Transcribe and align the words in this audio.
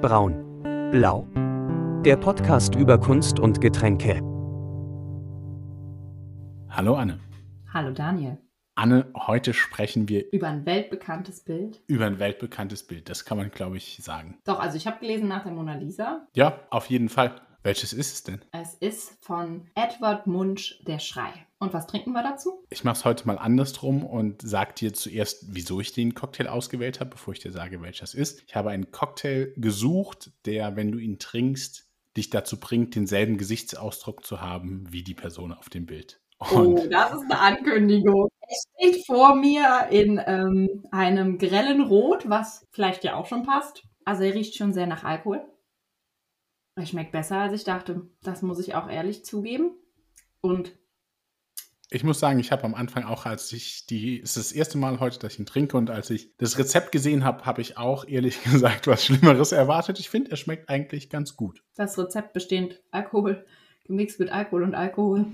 Braun. 0.00 0.90
Blau. 0.90 1.26
Der 2.04 2.16
Podcast 2.16 2.74
über 2.74 2.98
Kunst 2.98 3.38
und 3.38 3.60
Getränke. 3.60 4.14
Hallo 6.70 6.94
Anne. 6.94 7.20
Hallo 7.72 7.90
Daniel. 7.92 8.38
Anne, 8.74 9.06
heute 9.14 9.52
sprechen 9.52 10.08
wir 10.08 10.32
Über 10.32 10.48
ein 10.48 10.64
weltbekanntes 10.64 11.40
Bild. 11.44 11.82
über 11.86 12.06
ein 12.06 12.18
weltbekanntes 12.18 12.86
Bild. 12.86 13.10
Das 13.10 13.24
kann 13.24 13.36
man, 13.36 13.50
glaube 13.50 13.76
ich, 13.76 13.98
sagen. 14.02 14.38
Doch, 14.44 14.58
also 14.58 14.76
ich 14.76 14.86
habe 14.86 15.00
gelesen 15.00 15.28
nach 15.28 15.42
der 15.42 15.52
Mona 15.52 15.74
Lisa. 15.74 16.26
Ja, 16.34 16.60
auf 16.70 16.86
jeden 16.86 17.08
Fall. 17.10 17.32
Welches 17.62 17.92
ist 17.92 18.14
es 18.14 18.22
denn? 18.22 18.40
Es 18.52 18.74
ist 18.80 19.22
von 19.22 19.66
Edward 19.74 20.26
Munch 20.26 20.82
Der 20.86 20.98
Schrei. 20.98 21.30
Und 21.58 21.74
was 21.74 21.86
trinken 21.86 22.12
wir 22.12 22.22
dazu? 22.22 22.64
Ich 22.70 22.84
mache 22.84 22.96
es 22.96 23.04
heute 23.04 23.26
mal 23.26 23.36
andersrum 23.36 24.02
und 24.02 24.40
sage 24.40 24.72
dir 24.72 24.94
zuerst, 24.94 25.44
wieso 25.54 25.78
ich 25.78 25.92
den 25.92 26.14
Cocktail 26.14 26.48
ausgewählt 26.48 27.00
habe, 27.00 27.10
bevor 27.10 27.34
ich 27.34 27.40
dir 27.40 27.52
sage, 27.52 27.82
welches 27.82 28.14
ist. 28.14 28.42
Ich 28.46 28.56
habe 28.56 28.70
einen 28.70 28.92
Cocktail 28.92 29.52
gesucht, 29.56 30.30
der, 30.46 30.74
wenn 30.76 30.90
du 30.90 30.98
ihn 30.98 31.18
trinkst, 31.18 31.86
dich 32.16 32.30
dazu 32.30 32.58
bringt, 32.58 32.94
denselben 32.94 33.36
Gesichtsausdruck 33.36 34.24
zu 34.24 34.40
haben 34.40 34.86
wie 34.90 35.02
die 35.02 35.14
Person 35.14 35.52
auf 35.52 35.68
dem 35.68 35.84
Bild. 35.84 36.18
Und 36.38 36.78
oh, 36.78 36.86
das 36.90 37.12
ist 37.12 37.30
eine 37.30 37.38
Ankündigung. 37.38 38.30
Es 38.48 38.64
steht 38.74 39.04
vor 39.06 39.34
mir 39.34 39.88
in 39.90 40.18
ähm, 40.26 40.84
einem 40.90 41.36
grellen 41.36 41.82
Rot, 41.82 42.26
was 42.26 42.66
vielleicht 42.70 43.04
ja 43.04 43.16
auch 43.16 43.26
schon 43.26 43.42
passt. 43.42 43.82
Also 44.06 44.22
er 44.22 44.34
riecht 44.34 44.56
schon 44.56 44.72
sehr 44.72 44.86
nach 44.86 45.04
Alkohol. 45.04 45.44
Er 46.80 46.86
schmeckt 46.86 47.12
besser, 47.12 47.36
als 47.36 47.52
ich 47.52 47.64
dachte. 47.64 48.08
Das 48.22 48.40
muss 48.42 48.58
ich 48.58 48.74
auch 48.74 48.88
ehrlich 48.88 49.24
zugeben. 49.24 49.72
Und 50.40 50.72
ich 51.90 52.04
muss 52.04 52.20
sagen, 52.20 52.38
ich 52.38 52.52
habe 52.52 52.64
am 52.64 52.74
Anfang 52.74 53.04
auch, 53.04 53.26
als 53.26 53.52
ich 53.52 53.86
die, 53.86 54.20
es 54.20 54.36
ist 54.36 54.50
das 54.50 54.52
erste 54.52 54.78
Mal 54.78 55.00
heute, 55.00 55.18
dass 55.18 55.34
ich 55.34 55.40
ihn 55.40 55.46
trinke 55.46 55.76
und 55.76 55.90
als 55.90 56.08
ich 56.08 56.36
das 56.38 56.56
Rezept 56.56 56.92
gesehen 56.92 57.24
habe, 57.24 57.44
habe 57.44 57.60
ich 57.60 57.76
auch 57.76 58.06
ehrlich 58.06 58.42
gesagt 58.44 58.86
was 58.86 59.04
Schlimmeres 59.04 59.52
erwartet. 59.52 59.98
Ich 59.98 60.08
finde, 60.08 60.30
er 60.30 60.36
schmeckt 60.36 60.68
eigentlich 60.70 61.10
ganz 61.10 61.36
gut. 61.36 61.62
das 61.76 61.98
Rezept 61.98 62.32
besteht 62.32 62.82
Alkohol 62.90 63.44
gemixt 63.84 64.20
mit 64.20 64.30
Alkohol 64.30 64.62
und 64.62 64.74
Alkohol. 64.74 65.26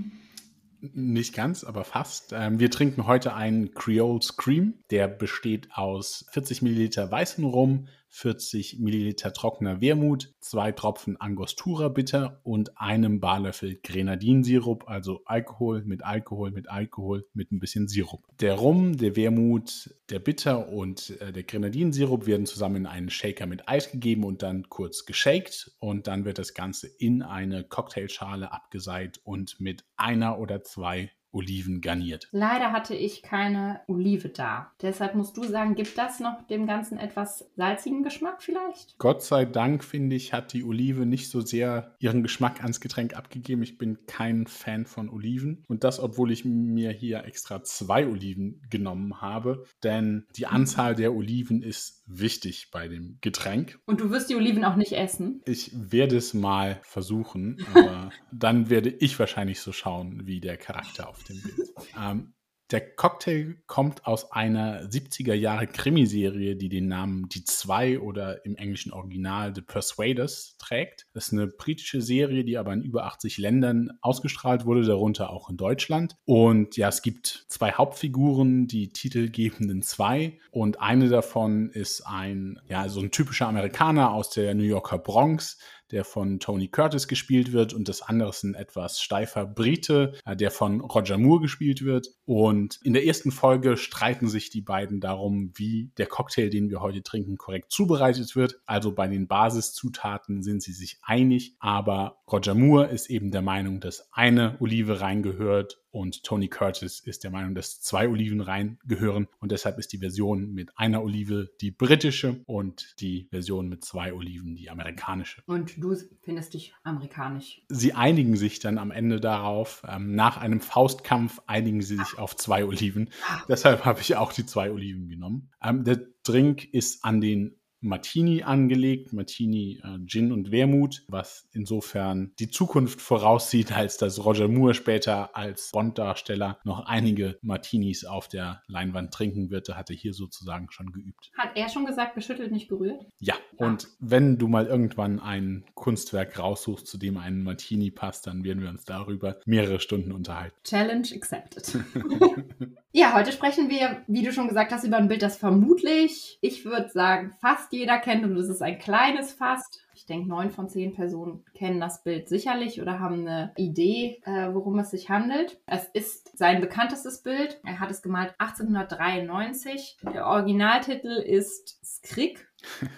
Nicht 0.81 1.35
ganz, 1.35 1.63
aber 1.63 1.85
fast. 1.85 2.33
Ähm, 2.33 2.59
wir 2.59 2.71
trinken 2.71 3.07
heute 3.07 3.35
einen 3.35 3.73
Creole 3.73 4.21
Scream. 4.23 4.75
Der 4.91 5.09
besteht 5.09 5.69
aus 5.73 6.27
40 6.31 6.63
Milliliter 6.63 7.11
weißen 7.11 7.45
Rum, 7.45 7.89
40 8.17 8.79
Milliliter 8.79 9.35
trockener 9.35 9.83
Wermut, 9.83 10.33
zwei 10.41 10.73
Tropfen 10.73 11.21
Angostura 11.21 11.89
Bitter 11.89 12.41
und 12.45 12.81
einem 12.81 13.21
Barlöffel 13.21 13.79
Grenadinsirup, 13.83 14.89
also 14.89 15.21
Alkohol 15.27 15.85
mit 15.85 16.03
Alkohol 16.03 16.51
mit 16.51 16.71
Alkohol 16.71 17.27
mit 17.35 17.53
ein 17.53 17.59
bisschen 17.59 17.89
Sirup. 17.89 18.25
Der 18.41 18.55
Rum, 18.55 18.97
der 18.97 19.17
Wermut, 19.17 19.95
der 20.09 20.19
Bitter 20.19 20.71
und 20.71 21.21
äh, 21.21 21.31
der 21.31 21.43
Grenadinsirup 21.43 22.27
werden 22.27 22.47
zusammen 22.47 22.77
in 22.77 22.87
einen 22.87 23.11
Shaker 23.11 23.47
mit 23.47 23.69
Eis 23.69 23.93
gegeben 23.93 24.25
und 24.25 24.43
dann 24.43 24.71
kurz 24.71 25.05
geshakt 25.05 25.73
und 25.79 26.07
dann 26.07 26.25
wird 26.25 26.39
das 26.39 26.55
Ganze 26.55 26.87
in 26.87 27.21
eine 27.21 27.65
Cocktailschale 27.65 28.51
abgeseit 28.51 29.21
und 29.25 29.61
mit 29.61 29.85
einer 29.97 30.39
oder 30.39 30.63
zwei 30.63 31.11
Oliven 31.37 31.81
garniert. 31.81 32.29
Leider 32.33 32.73
hatte 32.73 32.95
ich 32.95 33.23
keine 33.23 33.81
Olive 33.87 34.31
da. 34.31 34.73
Deshalb 34.81 35.15
musst 35.15 35.37
du 35.37 35.45
sagen, 35.45 35.75
gibt 35.75 35.97
das 35.99 36.19
noch 36.19 36.47
dem 36.47 36.67
Ganzen 36.67 36.99
etwas 36.99 37.51
salzigen 37.57 38.03
Geschmack 38.03 38.43
vielleicht? 38.43 38.99
Gott 38.99 39.23
sei 39.23 39.45
Dank, 39.45 39.85
finde 39.85 40.17
ich, 40.17 40.33
hat 40.33 40.53
die 40.53 40.65
Olive 40.65 41.07
nicht 41.07 41.31
so 41.31 41.41
sehr 41.41 41.95
ihren 41.99 42.23
Geschmack 42.23 42.63
ans 42.63 42.81
Getränk 42.81 43.17
abgegeben. 43.17 43.63
Ich 43.63 43.79
bin 43.79 44.07
kein 44.07 44.47
Fan 44.47 44.87
von 44.87 45.11
Oliven. 45.11 45.65
Und 45.69 45.85
das, 45.85 46.01
obwohl 46.01 46.33
ich 46.33 46.45
mir 46.45 46.91
hier 46.91 47.25
extra 47.25 47.63
zwei 47.63 48.07
Oliven 48.07 48.63
genommen 48.71 49.21
habe. 49.21 49.65
Denn 49.83 50.27
die 50.37 50.47
Anzahl 50.47 50.95
der 50.95 51.15
Oliven 51.15 51.63
ist 51.63 51.96
wichtig 52.07 52.71
bei 52.71 52.89
dem 52.89 53.19
Getränk. 53.21 53.79
Und 53.87 54.01
du 54.01 54.11
wirst 54.11 54.31
die 54.31 54.37
Oliven 54.37 54.65
auch 54.65 54.77
nicht 54.77 54.93
essen. 54.93 55.43
Ich 55.45 55.71
werde 55.75 56.17
es 56.17 56.35
mal 56.35 56.81
versuchen, 56.83 57.65
aber 57.75 58.11
dann 58.33 58.71
werde 58.71 58.91
ich 58.91 59.19
wahrscheinlich 59.19 59.61
so 59.61 59.73
schauen, 59.73 60.27
wie 60.27 60.41
der 60.41 60.57
Charakter 60.57 61.09
auf 61.09 61.23
dem 61.25 61.43
Bild. 61.43 61.71
Ähm, 62.01 62.33
der 62.71 62.81
Cocktail 62.81 63.57
kommt 63.67 64.07
aus 64.07 64.33
einer 64.33 64.83
70er 64.83 65.35
Jahre 65.35 65.67
Krimiserie, 65.69 66.57
die 66.57 66.69
den 66.69 66.89
Namen 66.89 67.29
Die 67.29 67.45
Zwei 67.45 68.01
oder 68.01 68.45
im 68.45 68.57
englischen 68.57 68.93
Original 68.93 69.55
The 69.55 69.61
Persuaders 69.61 70.57
trägt. 70.59 71.07
Das 71.13 71.29
ist 71.29 71.33
eine 71.33 71.47
britische 71.47 72.03
Serie, 72.03 72.45
die 72.45 72.59
aber 72.59 72.73
in 72.73 72.83
über 72.83 73.05
80 73.05 73.39
Ländern 73.39 73.91
ausgestrahlt 74.01 74.65
wurde, 74.65 74.85
darunter 74.85 75.31
auch 75.31 75.49
in 75.49 75.57
Deutschland. 75.57 76.17
Und 76.25 76.77
ja, 76.77 76.89
es 76.89 77.03
gibt 77.03 77.47
zwei 77.49 77.73
Hauptfiguren, 77.73 78.67
die 78.67 78.89
titelgebenden 78.89 79.83
zwei. 79.83 80.39
Und 80.51 80.81
eine 80.81 81.09
davon 81.09 81.71
ist 81.71 82.03
ein, 82.07 82.59
ja, 82.69 82.89
so 82.89 83.01
ein 83.01 83.13
typischer 83.13 83.47
Amerikaner 83.47 84.13
aus 84.13 84.31
der 84.31 84.55
New 84.55 84.65
Yorker 84.65 84.99
Bronx, 84.99 85.59
der 85.91 86.05
von 86.05 86.41
Tony 86.41 86.69
Curtis 86.69 87.09
gespielt 87.09 87.53
wird 87.53 87.73
und 87.73 87.89
das 87.89 88.03
andere 88.03 88.31
ist 88.31 88.43
ein 88.43 88.55
etwas 88.55 89.01
steifer 89.01 89.47
Brite, 89.47 90.15
äh, 90.25 90.37
der 90.37 90.51
von 90.51 90.81
Roger 90.81 91.19
Moore 91.19 91.43
gespielt 91.43 91.85
wird. 91.85 92.09
Und 92.25 92.81
in 92.83 92.93
der 92.93 93.07
ersten 93.07 93.31
Folge 93.31 93.77
streiten 93.77 94.29
sich 94.29 94.51
die 94.51 94.61
beiden 94.61 95.01
darum, 95.01 95.53
wie 95.55 95.91
der 95.99 96.07
Cocktail, 96.07 96.51
den 96.51 96.71
wir 96.71 96.81
heute 96.81 97.03
trinken, 97.03 97.37
korrekt 97.37 97.71
zubereitet 97.71 98.37
wird. 98.37 98.61
Also 98.67 98.93
bei 98.95 99.07
den 99.09 99.27
Basiszutaten 99.29 100.43
sind 100.43 100.63
sie 100.63 100.73
sich 100.73 100.99
einig, 101.03 101.57
aber 101.59 102.19
Roger 102.31 102.57
Moore 102.57 102.87
ist 102.87 103.09
eben 103.09 103.31
der 103.31 103.43
Meinung, 103.43 103.79
dass 103.79 104.13
eine 104.13 104.57
Olive 104.59 105.01
reingehört 105.01 105.81
und 105.93 106.25
Tony 106.25 106.49
Curtis 106.49 106.99
ist 106.99 107.23
der 107.23 107.31
Meinung, 107.31 107.55
dass 107.55 107.81
zwei 107.81 108.09
Oliven 108.09 108.41
reingehören 108.41 109.29
und 109.39 109.53
deshalb 109.53 109.79
ist 109.79 109.93
die 109.93 109.99
Version 109.99 110.53
mit 110.53 110.77
einer 110.77 111.05
Olive 111.05 111.49
die 111.61 111.71
britische 111.71 112.43
und 112.47 112.97
die 112.99 113.29
Version 113.31 113.69
mit 113.69 113.85
zwei 113.85 114.13
Oliven 114.13 114.57
die 114.57 114.71
amerikanische. 114.71 115.43
Und 115.47 115.81
du 115.81 115.95
findest 116.21 116.55
dich 116.55 116.75
amerikanisch. 116.83 117.63
Sie 117.69 117.93
einigen 117.93 118.37
sich 118.37 118.59
dann 118.59 118.79
am 118.79 118.91
Ende 118.91 119.21
darauf, 119.21 119.85
ähm, 119.89 120.17
nach 120.17 120.37
einem 120.37 120.61
Faustkampf 120.61 121.41
einigen 121.47 121.81
sie 121.81 121.97
sich 121.97 122.19
auf 122.19 122.35
zwei 122.35 122.65
Oliven. 122.65 123.11
Deshalb 123.49 123.85
habe 123.85 124.01
ich 124.01 124.17
auch 124.17 124.33
die 124.33 124.47
zwei 124.47 124.73
Oliven 124.73 125.09
genommen. 125.09 125.53
Ähm, 125.63 125.85
der 125.85 126.01
Drink 126.25 126.65
ist 126.75 127.05
an 127.05 127.21
den 127.21 127.57
Martini 127.87 128.43
angelegt, 128.43 129.13
Martini 129.13 129.81
äh, 129.83 129.99
Gin 130.07 130.33
und 130.33 130.51
Wermut, 130.51 131.05
was 131.09 131.49
insofern 131.53 132.33
die 132.39 132.51
Zukunft 132.51 133.01
voraussieht, 133.01 133.73
als 133.73 133.97
dass 133.97 134.25
Roger 134.25 134.49
Moore 134.49 134.75
später 134.75 135.37
als 135.37 135.71
Bond-Darsteller 135.73 136.59
noch 136.65 136.87
einige 136.87 137.39
Martinis 137.43 138.05
auf 138.05 138.29
der 138.29 138.63
Leinwand 138.67 139.13
trinken 139.13 139.51
wird. 139.51 139.69
Da 139.69 139.77
hat 139.77 139.91
er 139.91 139.97
hier 139.97 140.13
sozusagen 140.13 140.71
schon 140.71 140.93
geübt. 140.93 141.31
Hat 141.39 141.51
er 141.55 141.69
schon 141.69 141.87
gesagt, 141.87 142.15
geschüttelt, 142.15 142.53
nicht 142.53 142.69
gerührt? 142.69 143.07
Ja, 143.19 143.35
und 143.57 143.89
wenn 144.01 144.39
du 144.39 144.49
mal 144.49 144.67
irgendwann 144.67 145.21
ein 145.21 145.65
Kunstwerk 145.75 146.39
raussuchst, 146.39 146.87
zu 146.87 146.99
dem 146.99 147.17
ein 147.17 147.43
Martini 147.43 147.91
passt, 147.91 148.27
dann 148.27 148.45
werden 148.45 148.63
wir 148.63 148.69
uns 148.69 148.85
darüber 148.85 149.39
mehrere 149.47 149.81
Stunden 149.81 150.13
unterhalten. 150.13 150.57
Challenge 150.65 151.09
accepted. 151.15 151.79
ja, 152.93 153.15
heute 153.15 153.33
sprechen 153.33 153.71
wir, 153.71 154.03
wie 154.07 154.23
du 154.23 154.33
schon 154.33 154.49
gesagt 154.49 154.73
hast, 154.73 154.85
über 154.85 154.97
ein 154.97 155.09
Bild, 155.09 155.23
das 155.23 155.37
vermutlich, 155.37 156.39
ich 156.41 156.65
würde 156.65 156.89
sagen, 156.89 157.35
fast 157.41 157.73
jeder 157.77 157.99
kennt 157.99 158.25
und 158.25 158.37
es 158.37 158.49
ist 158.49 158.63
ein 158.63 158.79
kleines 158.79 159.33
Fast. 159.33 159.87
Ich 159.95 160.07
denke, 160.07 160.29
neun 160.29 160.51
von 160.51 160.69
zehn 160.69 160.95
Personen 160.95 161.45
kennen 161.55 161.81
das 161.81 162.03
Bild 162.03 162.29
sicherlich 162.29 162.83
oder 162.83 163.01
haben 163.01 163.27
eine 163.27 163.53
Idee, 163.57 164.21
äh, 164.25 164.53
worum 164.53 164.79
es 164.79 164.91
sich 164.91 165.09
handelt. 165.09 165.59
Es 165.67 165.87
ist 165.87 166.37
sein 166.37 166.61
bekanntestes 166.61 167.23
Bild. 167.23 167.61
Er 167.65 167.81
hat 167.81 167.91
es 167.91 168.03
gemalt 168.03 168.35
1893. 168.39 169.99
Der 170.13 170.27
Originaltitel 170.27 171.09
ist 171.09 171.79
Skrik. 171.85 172.49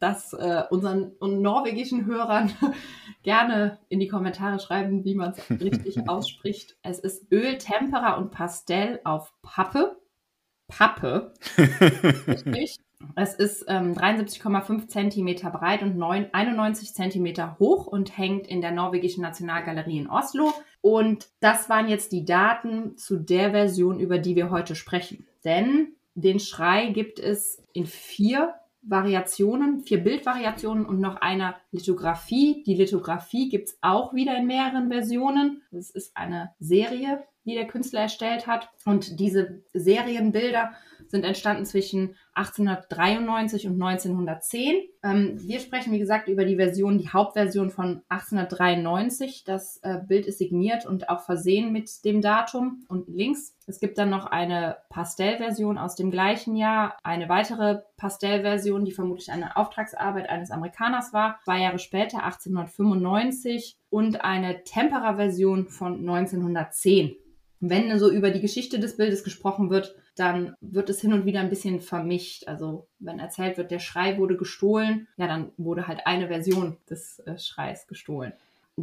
Das 0.00 0.32
äh, 0.32 0.62
unseren 0.70 1.16
norwegischen 1.20 2.06
Hörern 2.06 2.52
gerne 3.24 3.78
in 3.88 3.98
die 3.98 4.06
Kommentare 4.06 4.60
schreiben, 4.60 5.04
wie 5.04 5.16
man 5.16 5.32
es 5.32 5.50
richtig 5.60 6.08
ausspricht. 6.08 6.76
Es 6.82 7.00
ist 7.00 7.32
Öl, 7.32 7.58
Tempera 7.58 8.16
und 8.16 8.30
Pastell 8.30 9.00
auf 9.02 9.32
Pappe. 9.42 10.00
Pappe. 10.68 11.32
Richtig. 12.28 12.78
Es 13.14 13.34
ist 13.34 13.64
ähm, 13.68 13.94
73,5 13.94 14.88
Zentimeter 14.88 15.50
breit 15.50 15.82
und 15.82 15.96
9, 15.96 16.28
91 16.32 16.94
Zentimeter 16.94 17.56
hoch 17.58 17.86
und 17.86 18.16
hängt 18.16 18.46
in 18.46 18.60
der 18.60 18.72
norwegischen 18.72 19.22
Nationalgalerie 19.22 19.98
in 19.98 20.08
Oslo. 20.08 20.52
Und 20.80 21.28
das 21.40 21.68
waren 21.68 21.88
jetzt 21.88 22.12
die 22.12 22.24
Daten 22.24 22.96
zu 22.96 23.16
der 23.16 23.50
Version, 23.50 24.00
über 24.00 24.18
die 24.18 24.36
wir 24.36 24.50
heute 24.50 24.74
sprechen. 24.74 25.26
Denn 25.44 25.94
den 26.14 26.40
Schrei 26.40 26.88
gibt 26.88 27.18
es 27.18 27.62
in 27.72 27.86
vier 27.86 28.54
Variationen, 28.82 29.80
vier 29.80 30.02
Bildvariationen 30.02 30.86
und 30.86 31.00
noch 31.00 31.16
einer 31.16 31.56
Lithografie. 31.72 32.62
Die 32.64 32.74
Lithografie 32.74 33.48
gibt 33.48 33.68
es 33.68 33.78
auch 33.80 34.14
wieder 34.14 34.36
in 34.36 34.46
mehreren 34.46 34.88
Versionen. 34.88 35.62
Das 35.70 35.90
ist 35.90 36.16
eine 36.16 36.52
Serie, 36.58 37.24
die 37.44 37.54
der 37.54 37.66
Künstler 37.66 38.00
erstellt 38.02 38.46
hat. 38.46 38.70
Und 38.84 39.20
diese 39.20 39.62
Serienbilder 39.72 40.72
sind 41.06 41.24
entstanden 41.24 41.64
zwischen 41.64 42.16
1893 42.34 43.66
und 43.66 43.82
1910. 43.82 44.76
Ähm, 45.02 45.38
wir 45.40 45.60
sprechen, 45.60 45.92
wie 45.92 45.98
gesagt, 45.98 46.28
über 46.28 46.44
die 46.44 46.56
Version, 46.56 46.98
die 46.98 47.08
Hauptversion 47.08 47.70
von 47.70 48.02
1893. 48.08 49.44
Das 49.44 49.78
äh, 49.82 49.98
Bild 50.06 50.26
ist 50.26 50.38
signiert 50.38 50.86
und 50.86 51.08
auch 51.08 51.20
versehen 51.20 51.72
mit 51.72 52.04
dem 52.04 52.20
Datum 52.20 52.84
und 52.88 53.08
links. 53.08 53.54
Es 53.66 53.80
gibt 53.80 53.98
dann 53.98 54.10
noch 54.10 54.26
eine 54.26 54.78
Pastellversion 54.88 55.78
aus 55.78 55.94
dem 55.94 56.10
gleichen 56.10 56.56
Jahr, 56.56 56.96
eine 57.02 57.28
weitere 57.28 57.82
Pastellversion, 57.96 58.84
die 58.84 58.92
vermutlich 58.92 59.30
eine 59.30 59.56
Auftragsarbeit 59.56 60.28
eines 60.28 60.50
Amerikaners 60.50 61.12
war, 61.12 61.38
zwei 61.44 61.60
Jahre 61.60 61.78
später, 61.78 62.24
1895, 62.24 63.76
und 63.90 64.22
eine 64.22 64.64
Tempera-Version 64.64 65.68
von 65.68 65.98
1910. 65.98 67.16
Wenn 67.60 67.98
so 67.98 68.10
über 68.10 68.30
die 68.30 68.40
Geschichte 68.40 68.78
des 68.78 68.96
Bildes 68.96 69.24
gesprochen 69.24 69.70
wird, 69.70 69.96
dann 70.18 70.54
wird 70.60 70.90
es 70.90 71.00
hin 71.00 71.12
und 71.12 71.24
wieder 71.24 71.40
ein 71.40 71.50
bisschen 71.50 71.80
vermischt. 71.80 72.46
Also 72.46 72.88
wenn 72.98 73.18
erzählt 73.18 73.56
wird, 73.56 73.70
der 73.70 73.78
Schrei 73.78 74.18
wurde 74.18 74.36
gestohlen, 74.36 75.08
ja, 75.16 75.26
dann 75.26 75.52
wurde 75.56 75.86
halt 75.86 76.06
eine 76.06 76.28
Version 76.28 76.76
des 76.88 77.20
äh, 77.20 77.38
Schreis 77.38 77.86
gestohlen. 77.86 78.32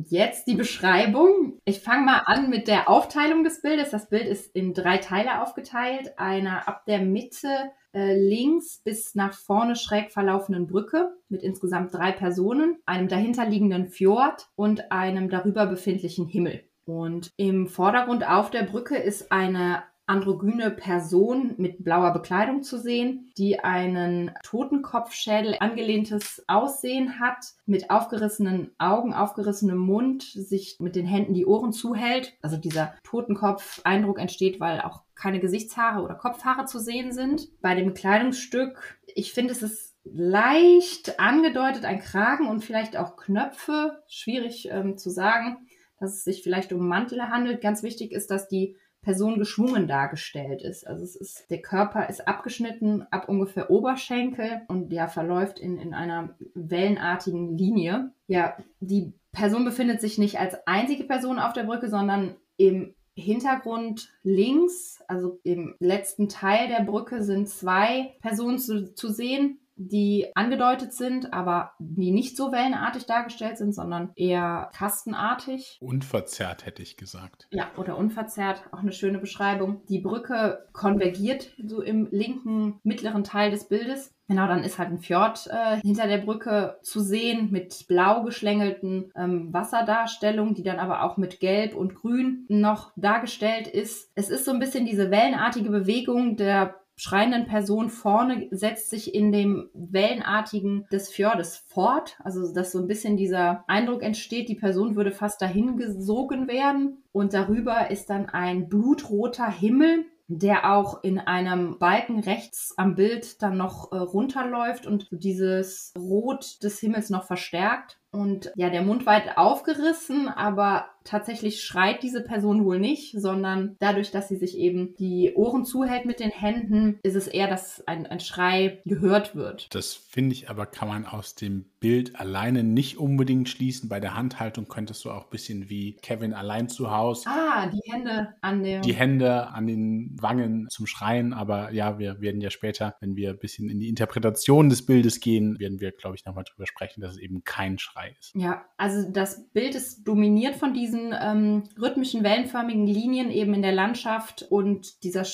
Jetzt 0.10 0.48
die 0.48 0.56
Beschreibung. 0.56 1.60
Ich 1.64 1.80
fange 1.80 2.06
mal 2.06 2.24
an 2.26 2.50
mit 2.50 2.68
der 2.68 2.90
Aufteilung 2.90 3.46
des 3.46 3.62
Bildes. 3.62 3.92
Das 3.92 4.10
Bild 4.10 4.28
ist 4.28 4.54
in 4.54 4.74
drei 4.74 4.98
Teile 4.98 5.42
aufgeteilt. 5.42 6.20
Einer 6.20 6.68
ab 6.68 6.84
der 6.86 7.00
Mitte 7.00 7.48
äh, 7.94 8.14
links 8.14 8.82
bis 8.84 9.16
nach 9.16 9.34
vorne 9.34 9.78
schräg 9.78 10.12
verlaufenden 10.12 10.68
Brücke 10.68 11.16
mit 11.30 11.44
insgesamt 11.44 11.94
drei 11.94 12.12
Personen, 12.12 12.78
einem 12.86 13.08
dahinterliegenden 13.08 13.88
Fjord 13.88 14.50
und 14.58 14.92
einem 14.92 15.30
darüber 15.30 15.66
befindlichen 15.66 16.28
Himmel. 16.28 16.66
Und 16.84 17.32
im 17.38 17.68
Vordergrund 17.68 18.28
auf 18.28 18.52
der 18.52 18.64
Brücke 18.64 18.98
ist 18.98 19.32
eine 19.32 19.84
androgyne 20.08 20.72
Person 20.72 21.56
mit 21.58 21.84
blauer 21.84 22.12
Bekleidung 22.12 22.64
zu 22.64 22.78
sehen, 22.78 23.32
die 23.38 23.60
einen 23.60 24.32
Totenkopfschädel 24.44 25.58
angelehntes 25.60 26.44
Aussehen 26.48 27.20
hat, 27.20 27.54
mit 27.66 27.90
aufgerissenen 27.90 28.72
Augen, 28.78 29.14
aufgerissenem 29.14 29.78
Mund, 29.78 30.24
sich 30.24 30.78
mit 30.80 30.96
den 30.96 31.06
Händen 31.06 31.34
die 31.34 31.46
Ohren 31.46 31.74
zuhält. 31.74 32.34
Also 32.42 32.58
dieser 32.58 32.94
Totenkopf-Eindruck 33.04 34.20
entsteht, 34.20 34.60
weil 34.60 34.82
auch 34.82 35.02
keine 35.16 35.40
Gesichtshaare 35.40 36.04
oder 36.04 36.16
Kopfhaare 36.16 36.66
zu 36.66 36.80
sehen 36.80 37.12
sind. 37.12 37.48
Bei 37.62 37.74
dem 37.74 37.94
Kleidungsstück, 37.94 39.00
ich 39.08 39.34
finde, 39.34 39.54
es 39.54 39.64
ist 39.64 39.96
leicht 40.04 41.20
angedeutet, 41.20 41.84
ein 41.84 42.00
Kragen 42.00 42.48
und 42.48 42.64
vielleicht 42.64 42.96
auch 42.96 43.16
Knöpfe. 43.16 44.04
Schwierig 44.08 44.70
ähm, 44.72 44.98
zu 44.98 45.10
sagen 45.10 45.68
dass 46.00 46.14
es 46.14 46.24
sich 46.24 46.44
vielleicht 46.44 46.74
um 46.74 46.88
Mantel 46.88 47.30
handelt. 47.30 47.62
Ganz 47.62 47.84
wichtig 47.84 48.12
ist, 48.12 48.30
dass 48.30 48.48
die 48.48 48.76
Person 49.06 49.38
geschwungen 49.38 49.88
dargestellt 49.88 50.64
ist. 50.64 50.86
Also 50.86 51.04
es 51.04 51.16
ist, 51.16 51.52
der 51.52 51.62
Körper 51.62 52.10
ist 52.10 52.28
abgeschnitten 52.28 53.06
ab 53.12 53.30
ungefähr 53.30 53.70
Oberschenkel 53.70 54.64
und 54.68 54.92
ja, 54.92 55.08
verläuft 55.08 55.60
in, 55.60 55.78
in 55.78 55.94
einer 55.94 56.36
wellenartigen 56.56 57.56
Linie. 57.56 58.12
Ja, 58.26 58.58
die 58.80 59.14
Person 59.32 59.64
befindet 59.64 60.02
sich 60.02 60.18
nicht 60.18 60.40
als 60.40 60.56
einzige 60.66 61.04
Person 61.04 61.38
auf 61.38 61.54
der 61.54 61.66
Brücke, 61.66 61.88
sondern 61.88 62.36
im 62.58 62.96
Hintergrund 63.14 64.12
links, 64.24 65.04
also 65.08 65.40
im 65.44 65.76
letzten 65.80 66.28
Teil 66.28 66.68
der 66.68 66.84
Brücke, 66.84 67.24
sind 67.24 67.48
zwei 67.48 68.16
Personen 68.22 68.58
zu, 68.58 68.96
zu 68.96 69.10
sehen 69.10 69.60
die 69.76 70.32
angedeutet 70.36 70.94
sind, 70.94 71.34
aber 71.34 71.72
die 71.80 72.12
nicht 72.12 72.38
so 72.38 72.52
wellenartig 72.52 73.06
dargestellt 73.06 73.58
sind, 73.58 73.74
sondern 73.74 74.12
eher 74.16 74.70
kastenartig. 74.76 75.78
Unverzerrt 75.82 76.66
hätte 76.66 76.82
ich 76.82 76.98
gesagt. 76.98 77.48
Ja, 77.52 77.68
oder 77.78 77.98
unverzerrt, 77.98 78.64
auch 78.72 78.80
eine 78.80 78.92
schöne 78.92 79.20
Beschreibung. 79.20 79.82
Die 79.90 80.00
Brücke 80.00 80.66
konvergiert 80.74 81.54
so 81.64 81.82
im 81.82 82.08
linken 82.12 82.80
mittleren 82.84 83.24
Teil 83.24 83.52
des 83.52 83.68
Bildes. 83.68 84.16
Genau, 84.28 84.48
dann 84.48 84.64
ist 84.64 84.80
halt 84.80 84.90
ein 84.90 84.98
Fjord 84.98 85.48
äh, 85.52 85.78
hinter 85.82 86.08
der 86.08 86.18
Brücke 86.18 86.80
zu 86.82 87.00
sehen 87.00 87.52
mit 87.52 87.86
blau 87.88 88.24
geschlängelten 88.24 89.12
ähm, 89.16 89.54
Wasserdarstellungen, 89.54 90.56
die 90.56 90.64
dann 90.64 90.80
aber 90.80 91.04
auch 91.04 91.18
mit 91.18 91.40
Gelb 91.40 91.76
und 91.76 91.94
Grün 91.94 92.46
noch 92.48 92.92
dargestellt 92.96 93.68
ist. 93.68 94.12
Es 94.16 94.30
ist 94.30 94.46
so 94.46 94.52
ein 94.52 94.60
bisschen 94.60 94.88
diese 94.88 95.12
wellenartige 95.12 95.70
Bewegung 95.70 96.38
der 96.38 96.76
schreienden 96.96 97.46
Person 97.46 97.90
vorne 97.90 98.48
setzt 98.52 98.90
sich 98.90 99.14
in 99.14 99.32
dem 99.32 99.70
Wellenartigen 99.74 100.86
des 100.92 101.10
Fjordes 101.10 101.58
fort. 101.68 102.18
Also, 102.24 102.54
dass 102.54 102.72
so 102.72 102.80
ein 102.80 102.88
bisschen 102.88 103.18
dieser 103.18 103.64
Eindruck 103.68 104.02
entsteht, 104.02 104.50
die 104.50 104.56
Person 104.56 104.96
würde 104.96 105.12
fast 105.12 105.42
dahin 105.42 105.78
gesogen 105.78 106.48
werden. 106.48 107.04
Und 107.12 107.34
darüber 107.34 107.92
ist 107.92 108.10
dann 108.10 108.30
ein 108.30 108.70
blutroter 108.70 109.50
Himmel, 109.50 110.06
der 110.28 110.74
auch 110.74 111.04
in 111.04 111.20
einem 111.20 111.78
Balken 111.78 112.20
rechts 112.20 112.74
am 112.78 112.96
Bild 112.96 113.42
dann 113.44 113.58
noch 113.58 113.92
äh, 113.92 113.98
runterläuft 113.98 114.88
und 114.88 115.08
dieses 115.12 115.94
Rot 115.98 116.64
des 116.64 116.80
Himmels 116.80 117.10
noch 117.10 117.26
verstärkt. 117.26 118.00
Und 118.12 118.52
ja, 118.56 118.70
der 118.70 118.82
Mund 118.82 119.06
weit 119.06 119.38
aufgerissen, 119.38 120.28
aber 120.30 120.86
tatsächlich 121.06 121.64
schreit 121.64 122.04
diese 122.04 122.22
Person 122.22 122.66
wohl 122.66 122.80
nicht, 122.80 123.20
sondern 123.20 123.78
dadurch, 123.80 124.12
dass 124.12 124.28
sie 124.28 124.36
sich 124.36 124.58
eben 124.58 124.96
die 124.96 125.34
Ohren 125.36 125.64
zuhält 125.64 126.06
mit 126.06 126.20
den 126.20 126.32
Händen, 126.32 127.00
ist 127.04 127.16
es 127.16 127.28
eher, 127.28 127.48
dass 127.48 127.86
ein, 127.88 128.06
ein 128.06 128.20
Schrei 128.20 128.82
gehört 128.86 129.36
wird. 129.36 129.74
Das 129.74 129.94
finde 129.94 130.34
ich 130.34 130.50
aber, 130.50 130.66
kann 130.66 130.90
man 130.90 131.06
aus 131.06 131.36
dem 131.36 131.66
Bild 131.80 132.20
alleine 132.20 132.64
nicht 132.64 132.98
unbedingt 132.98 133.48
schließen. 133.48 133.90
Bei 133.90 134.00
der 134.00 134.16
Handhaltung 134.16 134.68
könntest 134.68 135.06
du 135.06 135.12
auch 135.12 135.26
ein 135.26 135.30
bisschen 135.30 135.70
wie 135.70 135.94
Kevin 136.02 136.34
allein 136.34 136.68
zu 136.68 136.90
Hause. 136.90 137.30
Ah, 137.30 137.68
die 137.68 137.92
Hände 137.92 138.34
an 138.42 138.64
der. 138.64 138.82
Die 138.82 138.96
Hände 138.96 139.50
an 139.50 139.68
den 139.68 140.18
Wangen 140.20 140.68
zum 140.70 140.88
Schreien. 140.88 141.32
Aber 141.32 141.72
ja, 141.72 142.00
wir 142.00 142.20
werden 142.22 142.42
ja 142.42 142.50
später, 142.50 142.96
wenn 143.02 143.16
wir 143.16 143.30
ein 143.30 143.38
bisschen 143.38 143.70
in 143.70 143.80
die 143.80 143.88
Interpretation 143.88 144.70
des 144.70 144.84
Bildes 144.84 145.20
gehen, 145.20 145.60
werden 145.60 145.80
wir, 145.80 145.92
glaube 145.92 146.16
ich, 146.16 146.26
nochmal 146.26 146.44
drüber 146.44 146.66
sprechen, 146.66 147.02
dass 147.02 147.12
es 147.12 147.20
eben 147.20 147.44
kein 147.44 147.78
Schrei 147.78 148.16
ist. 148.20 148.34
Ja, 148.34 148.66
also 148.78 149.08
das 149.08 149.48
Bild 149.50 149.76
ist 149.76 150.08
dominiert 150.08 150.56
von 150.56 150.74
diesen 150.74 150.95
diesen 150.96 151.16
ähm, 151.20 151.64
rhythmischen, 151.80 152.24
wellenförmigen 152.24 152.88
Linien 152.88 153.32
eben 153.32 153.54
in 153.54 153.62
der 153.62 153.72
Landschaft 153.72 154.46
und 154.50 155.04
dieser 155.04 155.26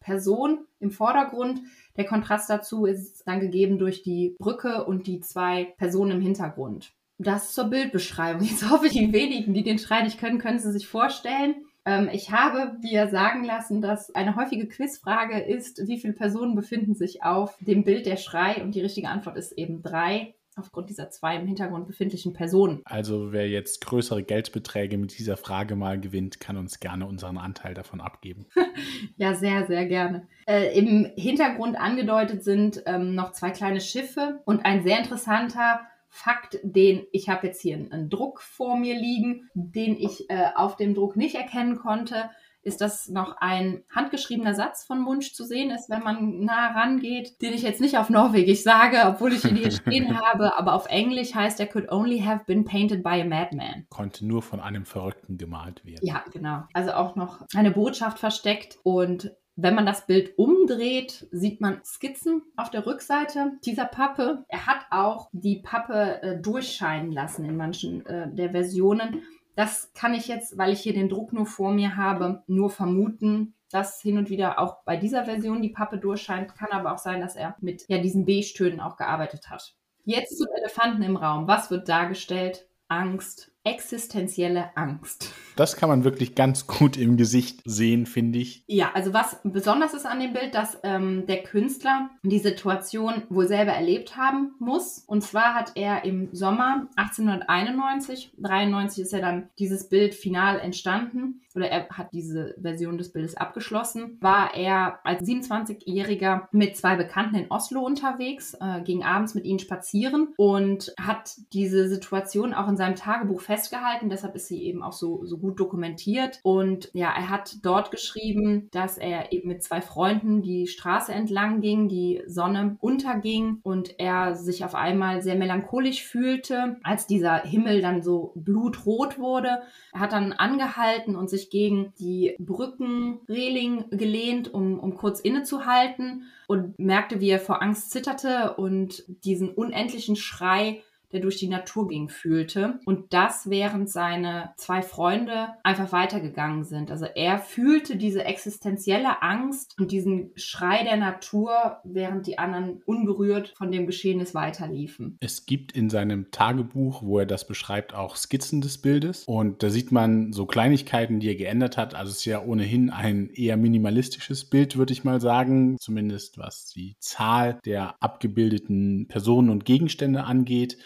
Person 0.00 0.66
im 0.78 0.90
Vordergrund. 0.90 1.60
Der 1.96 2.06
Kontrast 2.06 2.48
dazu 2.48 2.86
ist 2.86 3.26
dann 3.26 3.40
gegeben 3.40 3.78
durch 3.78 4.02
die 4.02 4.36
Brücke 4.38 4.84
und 4.84 5.06
die 5.06 5.20
zwei 5.20 5.74
Personen 5.76 6.12
im 6.12 6.20
Hintergrund. 6.20 6.92
Das 7.18 7.52
zur 7.52 7.64
Bildbeschreibung. 7.64 8.42
Jetzt 8.42 8.70
hoffe 8.70 8.86
ich, 8.86 8.92
die 8.92 9.12
wenigen, 9.12 9.54
die 9.54 9.62
den 9.62 9.78
Schrei 9.78 10.02
nicht 10.02 10.18
können, 10.18 10.38
können 10.38 10.58
Sie 10.58 10.72
sich 10.72 10.86
vorstellen. 10.86 11.54
Ähm, 11.84 12.08
ich 12.12 12.30
habe 12.30 12.78
dir 12.82 13.08
sagen 13.08 13.44
lassen, 13.44 13.82
dass 13.82 14.14
eine 14.14 14.36
häufige 14.36 14.68
Quizfrage 14.68 15.40
ist, 15.40 15.86
wie 15.86 15.98
viele 15.98 16.14
Personen 16.14 16.54
befinden 16.54 16.94
sich 16.94 17.22
auf 17.22 17.56
dem 17.60 17.84
Bild 17.84 18.06
der 18.06 18.16
Schrei? 18.16 18.62
Und 18.62 18.74
die 18.74 18.80
richtige 18.80 19.08
Antwort 19.08 19.36
ist 19.36 19.52
eben 19.52 19.82
drei 19.82 20.34
aufgrund 20.60 20.90
dieser 20.90 21.10
zwei 21.10 21.36
im 21.36 21.46
Hintergrund 21.46 21.86
befindlichen 21.86 22.32
Personen. 22.32 22.80
Also 22.84 23.32
wer 23.32 23.48
jetzt 23.48 23.84
größere 23.84 24.22
Geldbeträge 24.22 24.96
mit 24.98 25.18
dieser 25.18 25.36
Frage 25.36 25.76
mal 25.76 26.00
gewinnt, 26.00 26.40
kann 26.40 26.56
uns 26.56 26.80
gerne 26.80 27.06
unseren 27.06 27.38
Anteil 27.38 27.74
davon 27.74 28.00
abgeben. 28.00 28.46
ja, 29.16 29.34
sehr, 29.34 29.66
sehr 29.66 29.86
gerne. 29.86 30.26
Äh, 30.46 30.78
Im 30.78 31.10
Hintergrund 31.16 31.78
angedeutet 31.78 32.44
sind 32.44 32.82
ähm, 32.86 33.14
noch 33.14 33.32
zwei 33.32 33.50
kleine 33.50 33.80
Schiffe 33.80 34.40
und 34.44 34.64
ein 34.64 34.82
sehr 34.82 34.98
interessanter 34.98 35.80
Fakt, 36.12 36.58
den 36.64 37.06
ich 37.12 37.28
habe 37.28 37.46
jetzt 37.46 37.62
hier 37.62 37.76
einen 37.76 38.10
Druck 38.10 38.42
vor 38.42 38.76
mir 38.76 38.98
liegen, 38.98 39.48
den 39.54 39.96
ich 39.96 40.28
äh, 40.28 40.50
auf 40.56 40.76
dem 40.76 40.94
Druck 40.94 41.16
nicht 41.16 41.36
erkennen 41.36 41.76
konnte 41.76 42.30
ist 42.62 42.80
das 42.80 43.08
noch 43.08 43.36
ein 43.38 43.82
handgeschriebener 43.94 44.54
Satz 44.54 44.84
von 44.84 45.00
Munch 45.00 45.34
zu 45.34 45.44
sehen 45.44 45.70
ist, 45.70 45.88
wenn 45.88 46.02
man 46.02 46.44
nah 46.44 46.72
rangeht, 46.72 47.40
den 47.42 47.54
ich 47.54 47.62
jetzt 47.62 47.80
nicht 47.80 47.96
auf 47.98 48.10
Norwegisch 48.10 48.62
sage, 48.62 48.98
obwohl 49.06 49.32
ich 49.32 49.44
ihn 49.44 49.56
hier 49.56 49.70
stehen 49.70 50.20
habe, 50.20 50.58
aber 50.58 50.74
auf 50.74 50.86
Englisch 50.86 51.34
heißt 51.34 51.60
er 51.60 51.66
could 51.66 51.90
only 51.90 52.20
have 52.20 52.44
been 52.46 52.64
painted 52.64 53.02
by 53.02 53.20
a 53.20 53.24
madman. 53.24 53.86
Konnte 53.88 54.26
nur 54.26 54.42
von 54.42 54.60
einem 54.60 54.84
Verrückten 54.84 55.38
gemalt 55.38 55.84
werden. 55.84 56.06
Ja, 56.06 56.24
genau. 56.32 56.64
Also 56.72 56.92
auch 56.92 57.16
noch 57.16 57.46
eine 57.54 57.70
Botschaft 57.70 58.18
versteckt 58.18 58.78
und 58.82 59.32
wenn 59.62 59.74
man 59.74 59.84
das 59.84 60.06
Bild 60.06 60.38
umdreht, 60.38 61.26
sieht 61.32 61.60
man 61.60 61.80
Skizzen 61.84 62.42
auf 62.56 62.70
der 62.70 62.86
Rückseite 62.86 63.52
dieser 63.64 63.84
Pappe. 63.84 64.44
Er 64.48 64.66
hat 64.66 64.86
auch 64.90 65.28
die 65.32 65.60
Pappe 65.60 66.22
äh, 66.22 66.40
durchscheinen 66.40 67.12
lassen 67.12 67.44
in 67.44 67.56
manchen 67.56 68.06
äh, 68.06 68.32
der 68.32 68.50
Versionen. 68.50 69.22
Das 69.60 69.92
kann 69.92 70.14
ich 70.14 70.26
jetzt, 70.26 70.56
weil 70.56 70.72
ich 70.72 70.80
hier 70.80 70.94
den 70.94 71.10
Druck 71.10 71.34
nur 71.34 71.44
vor 71.44 71.70
mir 71.70 71.94
habe, 71.98 72.42
nur 72.46 72.70
vermuten, 72.70 73.52
dass 73.70 74.00
hin 74.00 74.16
und 74.16 74.30
wieder 74.30 74.58
auch 74.58 74.84
bei 74.84 74.96
dieser 74.96 75.26
Version 75.26 75.60
die 75.60 75.68
Pappe 75.68 75.98
durchscheint. 75.98 76.56
Kann 76.56 76.70
aber 76.70 76.94
auch 76.94 76.98
sein, 76.98 77.20
dass 77.20 77.36
er 77.36 77.54
mit 77.60 77.84
ja, 77.86 77.98
diesen 77.98 78.24
Beige-Tönen 78.24 78.80
auch 78.80 78.96
gearbeitet 78.96 79.50
hat. 79.50 79.76
Jetzt 80.06 80.38
zum 80.38 80.46
Elefanten 80.56 81.02
im 81.02 81.14
Raum. 81.14 81.46
Was 81.46 81.70
wird 81.70 81.90
dargestellt? 81.90 82.70
Angst, 82.88 83.49
existenzielle 83.64 84.76
Angst. 84.76 85.32
das 85.56 85.76
kann 85.76 85.90
man 85.90 86.04
wirklich 86.04 86.34
ganz 86.34 86.66
gut 86.66 86.96
im 86.96 87.18
Gesicht 87.18 87.60
sehen, 87.66 88.06
finde 88.06 88.38
ich. 88.38 88.64
Ja, 88.66 88.92
also 88.94 89.12
was 89.12 89.38
besonders 89.44 89.92
ist 89.92 90.06
an 90.06 90.20
dem 90.20 90.32
Bild, 90.32 90.54
dass 90.54 90.78
ähm, 90.82 91.26
der 91.26 91.42
Künstler 91.42 92.10
die 92.22 92.38
Situation 92.38 93.24
wohl 93.28 93.46
selber 93.46 93.72
erlebt 93.72 94.16
haben 94.16 94.54
muss. 94.58 95.04
Und 95.06 95.22
zwar 95.22 95.54
hat 95.54 95.72
er 95.74 96.04
im 96.04 96.30
Sommer 96.32 96.88
1891, 96.96 98.32
93 98.38 99.04
ist 99.04 99.12
ja 99.12 99.20
dann 99.20 99.50
dieses 99.58 99.90
Bild 99.90 100.14
final 100.14 100.58
entstanden, 100.58 101.42
oder 101.54 101.68
er 101.68 101.88
hat 101.90 102.12
diese 102.12 102.54
Version 102.60 102.96
des 102.96 103.12
Bildes 103.12 103.36
abgeschlossen, 103.36 104.18
war 104.20 104.54
er 104.54 105.00
als 105.04 105.22
27-Jähriger 105.22 106.48
mit 106.52 106.76
zwei 106.76 106.96
Bekannten 106.96 107.34
in 107.34 107.50
Oslo 107.50 107.80
unterwegs, 107.80 108.54
äh, 108.60 108.82
ging 108.82 109.02
abends 109.02 109.34
mit 109.34 109.44
ihnen 109.44 109.58
spazieren 109.58 110.28
und 110.36 110.94
hat 110.98 111.36
diese 111.52 111.88
Situation 111.88 112.54
auch 112.54 112.68
in 112.68 112.76
seinem 112.76 112.94
Tagebuch 112.94 113.40
festgehalten. 113.50 114.10
Deshalb 114.10 114.36
ist 114.36 114.46
sie 114.46 114.62
eben 114.62 114.80
auch 114.80 114.92
so, 114.92 115.24
so 115.24 115.36
gut 115.36 115.58
dokumentiert. 115.58 116.38
Und 116.44 116.88
ja, 116.92 117.08
er 117.08 117.30
hat 117.30 117.56
dort 117.64 117.90
geschrieben, 117.90 118.68
dass 118.70 118.96
er 118.96 119.32
eben 119.32 119.48
mit 119.48 119.64
zwei 119.64 119.80
Freunden 119.80 120.40
die 120.40 120.68
Straße 120.68 121.12
entlang 121.12 121.60
ging, 121.60 121.88
die 121.88 122.22
Sonne 122.26 122.76
unterging 122.80 123.58
und 123.64 123.98
er 123.98 124.36
sich 124.36 124.64
auf 124.64 124.76
einmal 124.76 125.20
sehr 125.20 125.34
melancholisch 125.34 126.04
fühlte, 126.04 126.76
als 126.84 127.08
dieser 127.08 127.38
Himmel 127.38 127.82
dann 127.82 128.04
so 128.04 128.30
blutrot 128.36 129.18
wurde. 129.18 129.62
Er 129.92 129.98
hat 129.98 130.12
dann 130.12 130.32
angehalten 130.32 131.16
und 131.16 131.28
sich 131.28 131.50
gegen 131.50 131.92
die 131.98 132.36
Brückenreling 132.38 133.86
gelehnt, 133.90 134.54
um, 134.54 134.78
um 134.78 134.94
kurz 134.94 135.18
innezuhalten 135.18 136.22
und 136.46 136.78
merkte, 136.78 137.20
wie 137.20 137.30
er 137.30 137.40
vor 137.40 137.62
Angst 137.62 137.90
zitterte 137.90 138.54
und 138.54 139.02
diesen 139.24 139.50
unendlichen 139.50 140.14
Schrei 140.14 140.82
der 141.12 141.20
durch 141.20 141.36
die 141.36 141.48
Natur 141.48 141.88
ging, 141.88 142.08
fühlte. 142.08 142.78
Und 142.84 143.12
das, 143.12 143.50
während 143.50 143.90
seine 143.90 144.52
zwei 144.56 144.82
Freunde 144.82 145.48
einfach 145.62 145.92
weitergegangen 145.92 146.64
sind. 146.64 146.90
Also 146.90 147.06
er 147.06 147.38
fühlte 147.38 147.96
diese 147.96 148.24
existenzielle 148.24 149.22
Angst 149.22 149.76
und 149.78 149.92
diesen 149.92 150.30
Schrei 150.36 150.84
der 150.84 150.96
Natur, 150.96 151.78
während 151.84 152.26
die 152.26 152.38
anderen 152.38 152.82
unberührt 152.84 153.54
von 153.56 153.70
dem 153.72 153.86
Geschehnis 153.86 154.34
weiterliefen. 154.34 155.16
Es 155.20 155.46
gibt 155.46 155.72
in 155.72 155.90
seinem 155.90 156.30
Tagebuch, 156.30 157.02
wo 157.02 157.18
er 157.18 157.26
das 157.26 157.46
beschreibt, 157.46 157.94
auch 157.94 158.16
Skizzen 158.16 158.60
des 158.60 158.78
Bildes. 158.78 159.24
Und 159.24 159.62
da 159.62 159.70
sieht 159.70 159.92
man 159.92 160.32
so 160.32 160.46
Kleinigkeiten, 160.46 161.20
die 161.20 161.28
er 161.28 161.34
geändert 161.34 161.76
hat. 161.76 161.94
Also 161.94 162.10
es 162.10 162.18
ist 162.18 162.24
ja 162.24 162.42
ohnehin 162.42 162.90
ein 162.90 163.30
eher 163.30 163.56
minimalistisches 163.56 164.44
Bild, 164.44 164.76
würde 164.76 164.92
ich 164.92 165.04
mal 165.04 165.20
sagen. 165.20 165.76
Zumindest 165.78 166.38
was 166.38 166.66
die 166.66 166.96
Zahl 167.00 167.58
der 167.64 167.94
abgebildeten 168.00 169.06
Personen 169.08 169.50
und 169.50 169.64
Gegenstände 169.64 170.24
angeht. 170.24 170.78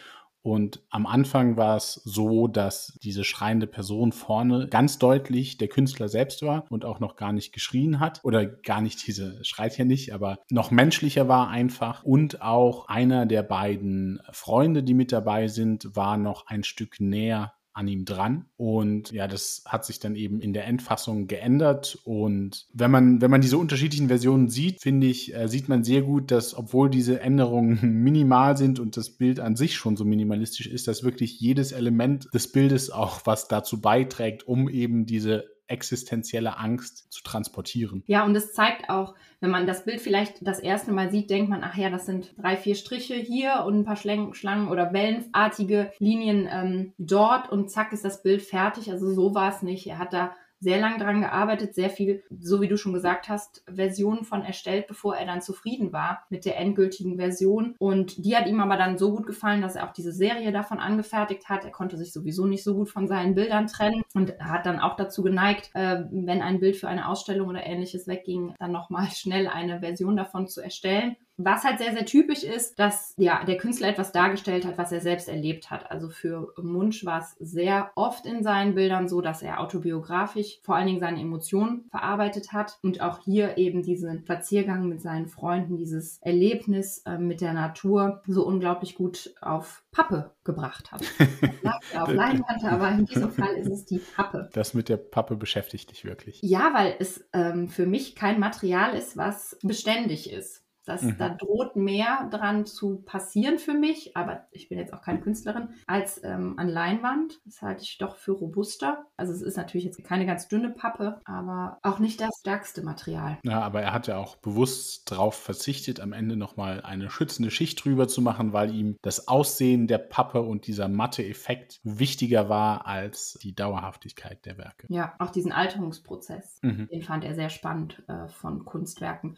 Und 0.47 0.83
am 0.91 1.07
Anfang 1.07 1.57
war 1.57 1.79
es 1.79 2.03
so, 2.05 2.49
dass 2.49 2.99
diese 3.03 3.25
schreiende 3.25 3.67
Person 3.67 4.13
vorne 4.13 4.69
ganz 4.69 4.99
deutlich 4.99 5.57
der 5.57 5.69
Künstler 5.69 6.11
selbst 6.11 6.43
war 6.43 6.67
und 6.69 6.85
auch 6.85 7.01
noch 7.01 7.17
gar 7.17 7.33
nicht 7.33 7.55
geschrien 7.55 7.99
hat 7.99 8.21
oder 8.25 8.45
gar 8.45 8.83
nicht 8.83 9.07
diese 9.07 9.43
schreit 9.43 9.79
ja 9.79 9.87
nicht, 9.87 10.13
aber 10.13 10.39
noch 10.51 10.71
menschlicher 10.71 11.29
war 11.29 11.49
einfach. 11.49 12.05
Und 12.05 12.43
auch 12.43 12.89
einer 12.89 13.25
der 13.25 13.43
beiden 13.43 14.21
Freunde, 14.33 14.83
die 14.83 14.93
mit 14.93 15.13
dabei 15.13 15.49
sind, 15.49 15.97
war 15.97 16.19
noch 16.19 16.47
ein 16.47 16.63
Stück 16.63 17.01
näher 17.01 17.55
an 17.75 17.89
ihm 17.89 18.05
dran. 18.05 18.47
Und 18.57 19.11
ja, 19.11 19.27
das 19.27 19.65
hat 19.67 19.85
sich 19.85 19.99
dann 19.99 20.15
eben 20.15 20.41
in 20.41 20.53
der 20.53 20.67
Endfassung 20.67 21.27
geändert. 21.27 21.99
Und 22.05 22.67
wenn 22.73 22.91
man, 22.91 23.21
wenn 23.21 23.31
man 23.31 23.41
diese 23.41 23.59
unterschiedlichen 23.59 24.09
Versionen 24.09 24.49
sieht, 24.49 24.81
finde 24.81 25.09
ich, 25.09 25.35
äh, 25.35 25.49
sieht 25.49 25.69
man 25.69 25.83
sehr 25.83 26.03
gut, 26.03 26.31
dass 26.31 26.57
obwohl 26.57 26.89
diese 26.89 27.21
Änderungen 27.21 27.81
minimal 28.03 28.57
sind 28.57 28.79
und 28.79 28.97
das 28.97 29.11
Bild 29.11 29.41
an 29.41 29.57
sich 29.57 29.75
schon 29.75 29.97
so 29.97 30.05
minimalistisch 30.05 30.69
ist, 30.69 30.87
dass 30.87 31.03
wirklich 31.03 31.41
jedes 31.41 31.73
Element 31.73 32.29
des 32.33 32.51
Bildes 32.51 32.91
auch 32.91 33.23
was 33.25 33.49
dazu 33.49 33.81
beiträgt, 33.81 34.47
um 34.47 34.69
eben 34.69 35.05
diese 35.05 35.45
existenzielle 35.67 36.59
Angst 36.59 37.13
zu 37.13 37.23
transportieren. 37.23 38.03
Ja, 38.07 38.25
und 38.25 38.37
es 38.37 38.53
zeigt 38.53 38.91
auch, 38.91 39.15
wenn 39.41 39.51
man 39.51 39.67
das 39.67 39.85
Bild 39.85 40.01
vielleicht 40.01 40.47
das 40.47 40.59
erste 40.59 40.93
Mal 40.93 41.11
sieht, 41.11 41.31
denkt 41.31 41.51
man, 41.51 41.63
ach 41.63 41.77
ja, 41.77 41.91
das 41.91 42.07
sind 42.07 42.35
drei, 42.39 42.57
vier 42.57 42.75
Striche 42.75 43.15
hier 43.15 43.65
und 43.67 43.81
ein 43.81 43.85
paar 43.85 43.97
Schlangen 43.97 44.69
oder 44.69 44.93
wellenartige 44.93 45.93
Linien 45.99 46.49
ähm, 46.51 46.93
dort 46.99 47.51
und 47.51 47.71
zack 47.71 47.93
ist 47.93 48.05
das 48.05 48.23
Bild 48.23 48.43
fertig. 48.43 48.91
Also 48.91 49.13
so 49.13 49.35
war 49.35 49.55
es 49.55 49.63
nicht. 49.63 49.87
Er 49.87 49.99
hat 49.99 50.13
da 50.13 50.35
sehr 50.65 50.81
lange 50.81 50.99
daran 50.99 51.21
gearbeitet, 51.21 51.75
sehr 51.75 51.91
viel, 51.91 52.25
so 52.41 52.61
wie 52.61 52.69
du 52.69 52.77
schon 52.77 52.95
gesagt 52.95 53.29
hast, 53.29 53.63
Versionen 53.73 54.25
von 54.25 54.43
erstellt, 54.43 54.87
bevor 54.89 55.15
er 55.15 55.27
dann 55.27 55.43
zufrieden 55.43 55.93
war 55.93 56.25
mit 56.31 56.47
der 56.47 56.59
endgültigen 56.59 57.17
Version. 57.17 57.75
Und 57.79 58.25
die 58.25 58.35
hat 58.35 58.49
ihm 58.49 58.61
aber 58.61 58.77
dann 58.77 58.99
so 58.99 59.15
gut 59.15 59.27
gefallen, 59.27 59.61
dass 59.61 59.77
er 59.77 59.87
auch 59.87 59.93
diese 59.93 60.13
Serie 60.13 60.53
davon 60.53 60.81
angefertigt 60.81 61.49
hat. 61.49 61.65
Er 61.65 61.71
konnte 61.71 61.99
sich 61.99 62.13
sowieso 62.13 62.47
nicht 62.47 62.65
so 62.65 62.75
gut 62.75 62.89
von 62.89 63.07
seinen 63.07 63.35
Bildern 63.35 63.67
trennen 63.67 64.03
und 64.15 64.39
hat 64.41 64.65
dann 64.65 64.81
auch 64.81 64.97
dazu 64.97 65.23
geneigt, 65.23 65.71
äh, 65.75 66.05
wenn 66.11 66.43
ein 66.43 66.61
Bild 66.61 66.77
für 66.77 66.89
eine 66.89 67.09
Ausstellung 67.09 67.49
oder 67.49 67.65
ähnliches 67.65 68.09
wegging, 68.09 68.55
dann 68.59 68.73
nochmal 68.73 69.09
schnell 69.13 69.47
eine 69.47 69.81
Version 69.81 70.17
davon 70.17 70.49
zu 70.49 70.63
erstellen. 70.63 71.17
Was 71.37 71.65
halt 71.65 71.79
sehr, 71.79 71.93
sehr 71.93 72.07
typisch 72.07 72.45
ist, 72.45 72.79
dass 72.79 73.15
ja, 73.17 73.45
der 73.45 73.57
Künstler 73.57 73.89
etwas 73.89 74.13
dargestellt 74.13 74.65
hat, 74.65 74.79
was 74.79 74.93
er 74.93 75.01
selbst 75.01 75.29
erlebt 75.29 75.71
hat. 75.71 75.91
Also 75.91 76.09
für 76.09 76.53
Munch 76.63 77.05
war 77.05 77.21
es 77.21 77.35
sehr 77.41 77.91
oft 77.97 78.27
in 78.27 78.43
seinen 78.43 78.75
Bildern 78.75 79.09
so, 79.09 79.21
dass 79.21 79.43
er 79.43 79.61
autobiografisch 79.61 80.61
vor 80.63 80.77
allen 80.77 80.87
Dingen 80.87 81.01
seine 81.01 81.21
Emotionen 81.21 81.87
verarbeitet 81.91 82.53
hat 82.53 82.79
und 82.83 83.01
auch 83.01 83.21
hier 83.25 83.59
eben 83.59 83.83
diesen 83.83 84.21
Spaziergang 84.21 84.89
mit 84.89 85.01
seinen 85.01 85.27
Freunden, 85.27 85.77
dieses 85.77 86.19
Erlebnis 86.23 87.03
äh, 87.07 87.19
mit 87.19 87.41
der 87.41 87.53
Natur 87.53 88.23
so 88.27 88.47
unglaublich 88.47 88.95
gut 88.95 89.35
auf 89.41 89.85
Pappe 89.91 90.33
gebracht 90.45 90.93
hat. 90.93 91.03
auf 91.97 92.13
Leinwand, 92.13 92.65
aber 92.65 92.91
in 92.91 93.07
diesem 93.07 93.31
Fall 93.31 93.55
ist 93.55 93.71
es 93.71 93.85
die 93.85 93.99
Pappe. 93.99 94.51
Das 94.53 94.75
mit 94.75 94.89
der 94.89 94.97
Pappe 94.97 95.37
beschäftigt 95.37 95.91
dich 95.91 96.05
wirklich. 96.05 96.41
Ja, 96.43 96.71
weil 96.75 96.97
es 96.99 97.25
ähm, 97.33 97.69
für 97.69 97.87
mich 97.87 98.15
kein 98.15 98.41
Material 98.41 98.95
ist, 98.95 99.17
was 99.17 99.59
beständig 99.63 100.31
ist. 100.31 100.64
Das, 100.85 101.03
mhm. 101.03 101.17
Da 101.19 101.31
droht 101.31 101.77
mehr 101.77 102.29
dran 102.31 102.67
zu 102.67 103.03
passieren 103.03 103.59
für 103.59 103.75
mich, 103.75 104.17
aber 104.17 104.47
ich 104.51 104.69
bin 104.69 104.79
jetzt 104.79 104.93
auch 104.93 105.03
keine 105.03 105.21
Künstlerin, 105.21 105.69
als 105.87 106.23
ähm, 106.23 106.59
an 106.59 106.69
Leinwand. 106.69 107.41
Das 107.45 107.63
halte 107.63 107.83
ich 107.83 107.99
doch 107.99 108.17
für 108.17 108.33
robuster. 108.33 109.07
Also 109.17 109.33
es 109.33 109.43
ist 109.43 109.57
natürlich 109.57 109.85
jetzt 109.85 110.03
keine 110.05 110.27
ganz 110.27 110.49
dünne 110.49 110.71
Pappe, 110.71 111.21
aber 111.25 111.79
auch 111.83 111.99
nicht 111.99 112.21
das 112.21 112.41
stärkste 112.41 112.83
Material. 112.83 113.39
Ja, 113.45 113.61
aber 113.61 113.83
er 113.83 113.93
hat 113.93 114.07
ja 114.07 114.19
auch 114.19 114.37
bewusst 114.37 115.11
darauf 115.11 115.35
verzichtet, 115.35 116.01
am 116.01 116.13
Ende 116.13 116.37
nochmal 116.37 116.83
eine 116.83 117.11
schützende 117.11 117.51
Schicht 117.51 117.85
drüber 117.85 118.09
zu 118.09 118.21
machen, 118.21 118.53
weil 118.53 118.75
ihm 118.75 118.97
das 119.03 119.29
Aussehen 119.29 119.87
der 119.87 119.99
Pappe 119.99 120.43
und 120.43 120.67
dieser 120.67 120.89
matte 120.89 121.25
Effekt 121.25 121.81
wichtiger 121.83 122.49
war 122.49 122.87
als 122.87 123.39
die 123.43 123.55
Dauerhaftigkeit 123.55 124.45
der 124.45 124.59
Werke. 124.59 124.87
Ja, 124.91 125.15
auch 125.19 125.31
diesen 125.31 125.53
Alterungsprozess, 125.53 126.59
mhm. 126.63 126.89
den 126.89 127.03
fand 127.03 127.25
er 127.25 127.35
sehr 127.35 127.51
spannend 127.51 128.03
äh, 128.09 128.29
von 128.29 128.65
Kunstwerken. 128.65 129.37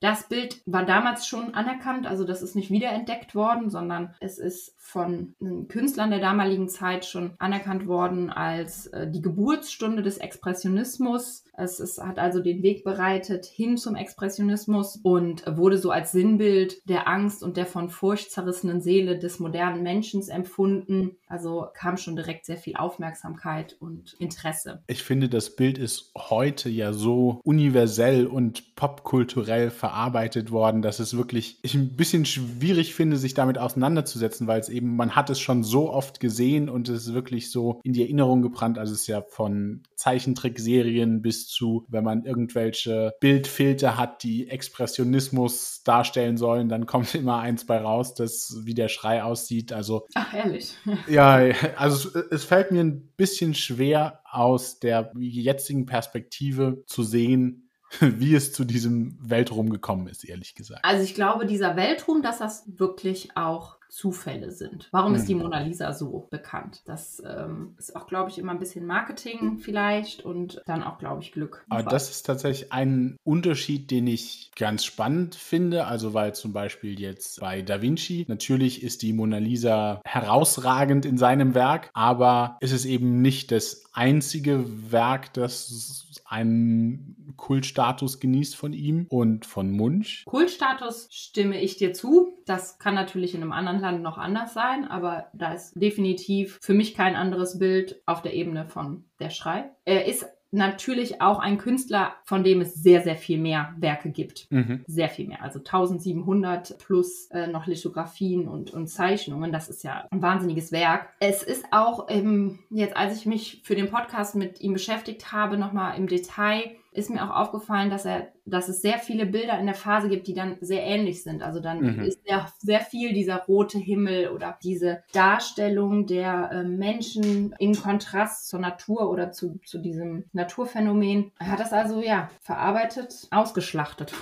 Das 0.00 0.28
Bild 0.28 0.62
war 0.64 0.84
damals 0.84 1.26
schon 1.26 1.54
anerkannt, 1.54 2.06
also 2.06 2.24
das 2.24 2.42
ist 2.42 2.54
nicht 2.54 2.70
wiederentdeckt 2.70 3.34
worden, 3.34 3.68
sondern 3.68 4.14
es 4.20 4.38
ist 4.38 4.74
von 4.78 5.34
Künstlern 5.68 6.10
der 6.10 6.20
damaligen 6.20 6.68
Zeit 6.68 7.04
schon 7.04 7.32
anerkannt 7.38 7.86
worden 7.86 8.30
als 8.30 8.86
äh, 8.88 9.10
die 9.10 9.20
Geburtsstunde 9.20 10.02
des 10.02 10.18
Expressionismus. 10.18 11.44
Es, 11.56 11.80
es 11.80 11.98
hat 11.98 12.18
also 12.18 12.40
den 12.40 12.62
Weg 12.62 12.84
bereitet 12.84 13.44
hin 13.44 13.76
zum 13.76 13.96
Expressionismus 13.96 15.00
und 15.02 15.44
wurde 15.46 15.78
so 15.78 15.90
als 15.90 16.12
Sinnbild 16.12 16.88
der 16.88 17.08
Angst 17.08 17.42
und 17.42 17.56
der 17.56 17.66
von 17.66 17.90
Furcht 17.90 18.30
zerrissenen 18.30 18.80
Seele 18.80 19.18
des 19.18 19.40
modernen 19.40 19.82
Menschen 19.82 20.26
empfunden. 20.28 21.16
Also 21.26 21.66
kam 21.74 21.96
schon 21.96 22.16
direkt 22.16 22.46
sehr 22.46 22.56
viel 22.56 22.76
Aufmerksamkeit 22.76 23.76
und 23.80 24.14
Interesse. 24.18 24.82
Ich 24.86 25.02
finde, 25.02 25.28
das 25.28 25.54
Bild 25.54 25.76
ist 25.76 26.12
heute 26.16 26.68
ja 26.70 26.92
so 26.92 27.40
universell 27.44 28.26
und 28.26 28.74
popkulturell 28.76 29.70
verarbeitet 29.88 30.50
worden, 30.50 30.82
dass 30.82 30.98
es 30.98 31.16
wirklich 31.16 31.58
ich 31.62 31.74
ein 31.74 31.96
bisschen 31.96 32.26
schwierig 32.26 32.94
finde, 32.94 33.16
sich 33.16 33.32
damit 33.32 33.56
auseinanderzusetzen, 33.56 34.46
weil 34.46 34.60
es 34.60 34.68
eben 34.68 34.96
man 34.96 35.16
hat 35.16 35.30
es 35.30 35.40
schon 35.40 35.62
so 35.62 35.90
oft 35.90 36.20
gesehen 36.20 36.68
und 36.68 36.90
es 36.90 37.06
ist 37.06 37.14
wirklich 37.14 37.50
so 37.50 37.80
in 37.84 37.94
die 37.94 38.02
Erinnerung 38.02 38.42
gebrannt. 38.42 38.76
Also 38.78 38.92
es 38.92 39.00
ist 39.00 39.06
ja 39.06 39.22
von 39.22 39.82
Zeichentrickserien 39.96 41.22
bis 41.22 41.48
zu, 41.48 41.86
wenn 41.88 42.04
man 42.04 42.26
irgendwelche 42.26 43.14
Bildfilter 43.18 43.96
hat, 43.96 44.22
die 44.22 44.50
Expressionismus 44.50 45.82
darstellen 45.84 46.36
sollen, 46.36 46.68
dann 46.68 46.84
kommt 46.84 47.14
immer 47.14 47.38
eins 47.38 47.64
bei 47.64 47.78
raus, 47.78 48.12
das 48.12 48.58
wie 48.64 48.74
der 48.74 48.88
Schrei 48.88 49.22
aussieht. 49.22 49.72
Also 49.72 50.06
Ach, 50.14 50.34
ehrlich. 50.34 50.74
Ja, 51.08 51.36
also 51.76 52.10
es, 52.10 52.26
es 52.30 52.44
fällt 52.44 52.72
mir 52.72 52.80
ein 52.80 53.08
bisschen 53.16 53.54
schwer 53.54 54.20
aus 54.30 54.80
der 54.80 55.12
jetzigen 55.18 55.86
Perspektive 55.86 56.82
zu 56.86 57.02
sehen, 57.02 57.67
wie 58.00 58.34
es 58.34 58.52
zu 58.52 58.64
diesem 58.64 59.16
Weltruhm 59.20 59.70
gekommen 59.70 60.08
ist, 60.08 60.24
ehrlich 60.24 60.54
gesagt. 60.54 60.84
Also 60.84 61.02
ich 61.02 61.14
glaube, 61.14 61.46
dieser 61.46 61.76
Weltruhm, 61.76 62.22
dass 62.22 62.38
das 62.38 62.64
wirklich 62.66 63.36
auch 63.36 63.77
Zufälle 63.88 64.50
sind. 64.50 64.88
Warum 64.92 65.14
ist 65.14 65.26
die 65.26 65.34
hm. 65.34 65.42
Mona 65.42 65.60
Lisa 65.60 65.92
so 65.92 66.26
bekannt? 66.30 66.82
Das 66.86 67.22
ähm, 67.26 67.74
ist 67.78 67.96
auch, 67.96 68.06
glaube 68.06 68.30
ich, 68.30 68.38
immer 68.38 68.52
ein 68.52 68.58
bisschen 68.58 68.86
Marketing 68.86 69.58
vielleicht 69.58 70.24
und 70.24 70.62
dann 70.66 70.82
auch, 70.82 70.98
glaube 70.98 71.22
ich, 71.22 71.32
Glück. 71.32 71.64
Aber 71.68 71.82
das 71.82 72.10
ist 72.10 72.24
tatsächlich 72.24 72.72
ein 72.72 73.16
Unterschied, 73.24 73.90
den 73.90 74.06
ich 74.06 74.50
ganz 74.56 74.84
spannend 74.84 75.34
finde. 75.34 75.86
Also, 75.86 76.14
weil 76.14 76.34
zum 76.34 76.52
Beispiel 76.52 76.98
jetzt 77.00 77.40
bei 77.40 77.62
Da 77.62 77.82
Vinci, 77.82 78.24
natürlich 78.28 78.82
ist 78.82 79.02
die 79.02 79.12
Mona 79.12 79.38
Lisa 79.38 80.00
herausragend 80.04 81.06
in 81.06 81.18
seinem 81.18 81.54
Werk, 81.54 81.90
aber 81.94 82.56
ist 82.60 82.72
es 82.72 82.84
eben 82.84 83.22
nicht 83.22 83.50
das 83.52 83.84
einzige 83.92 84.64
Werk, 84.92 85.32
das 85.32 86.04
einen 86.28 87.34
Kultstatus 87.36 88.20
genießt 88.20 88.54
von 88.54 88.72
ihm 88.72 89.06
und 89.08 89.46
von 89.46 89.70
Munch. 89.70 90.24
Kultstatus 90.26 91.08
stimme 91.10 91.60
ich 91.60 91.76
dir 91.78 91.92
zu. 91.94 92.38
Das 92.44 92.78
kann 92.78 92.94
natürlich 92.94 93.34
in 93.34 93.42
einem 93.42 93.52
anderen 93.52 93.77
Land 93.80 94.02
noch 94.02 94.18
anders 94.18 94.54
sein, 94.54 94.86
aber 94.86 95.26
da 95.32 95.52
ist 95.52 95.72
definitiv 95.74 96.58
für 96.62 96.74
mich 96.74 96.94
kein 96.94 97.16
anderes 97.16 97.58
Bild 97.58 98.00
auf 98.06 98.22
der 98.22 98.34
Ebene 98.34 98.66
von 98.66 99.04
der 99.20 99.30
Schrei. 99.30 99.70
Er 99.84 100.06
ist 100.06 100.26
natürlich 100.50 101.20
auch 101.20 101.38
ein 101.38 101.58
Künstler, 101.58 102.14
von 102.24 102.42
dem 102.42 102.60
es 102.60 102.74
sehr, 102.74 103.02
sehr 103.02 103.16
viel 103.16 103.38
mehr 103.38 103.74
Werke 103.78 104.10
gibt. 104.10 104.50
Mhm. 104.50 104.82
Sehr 104.86 105.08
viel 105.08 105.28
mehr. 105.28 105.42
Also 105.42 105.58
1700 105.58 106.78
plus 106.78 107.26
äh, 107.30 107.46
noch 107.46 107.66
Lithografien 107.66 108.48
und, 108.48 108.70
und 108.72 108.86
Zeichnungen. 108.88 109.52
Das 109.52 109.68
ist 109.68 109.84
ja 109.84 110.06
ein 110.10 110.22
wahnsinniges 110.22 110.72
Werk. 110.72 111.10
Es 111.20 111.42
ist 111.42 111.66
auch 111.70 112.06
ähm, 112.08 112.60
jetzt, 112.70 112.96
als 112.96 113.18
ich 113.18 113.26
mich 113.26 113.60
für 113.64 113.74
den 113.74 113.90
Podcast 113.90 114.36
mit 114.36 114.60
ihm 114.60 114.72
beschäftigt 114.72 115.32
habe, 115.32 115.58
nochmal 115.58 115.98
im 115.98 116.06
Detail, 116.06 116.76
ist 116.92 117.10
mir 117.10 117.22
auch 117.22 117.34
aufgefallen, 117.34 117.90
dass 117.90 118.04
er, 118.04 118.28
dass 118.44 118.68
es 118.68 118.82
sehr 118.82 118.98
viele 118.98 119.26
Bilder 119.26 119.58
in 119.58 119.66
der 119.66 119.74
Phase 119.74 120.08
gibt, 120.08 120.26
die 120.26 120.34
dann 120.34 120.56
sehr 120.60 120.82
ähnlich 120.82 121.22
sind. 121.22 121.42
Also 121.42 121.60
dann 121.60 121.80
mhm. 121.80 122.04
ist 122.04 122.24
sehr, 122.26 122.50
sehr 122.58 122.80
viel 122.80 123.12
dieser 123.12 123.44
rote 123.44 123.78
Himmel 123.78 124.28
oder 124.28 124.58
diese 124.62 125.02
Darstellung 125.12 126.06
der 126.06 126.50
äh, 126.52 126.64
Menschen 126.64 127.54
in 127.58 127.74
Kontrast 127.74 128.48
zur 128.48 128.60
Natur 128.60 129.10
oder 129.10 129.32
zu, 129.32 129.60
zu 129.64 129.78
diesem 129.78 130.24
Naturphänomen. 130.32 131.32
Er 131.38 131.52
hat 131.52 131.60
das 131.60 131.72
also 131.72 132.00
ja 132.00 132.30
verarbeitet, 132.40 133.28
ausgeschlachtet. 133.30 134.12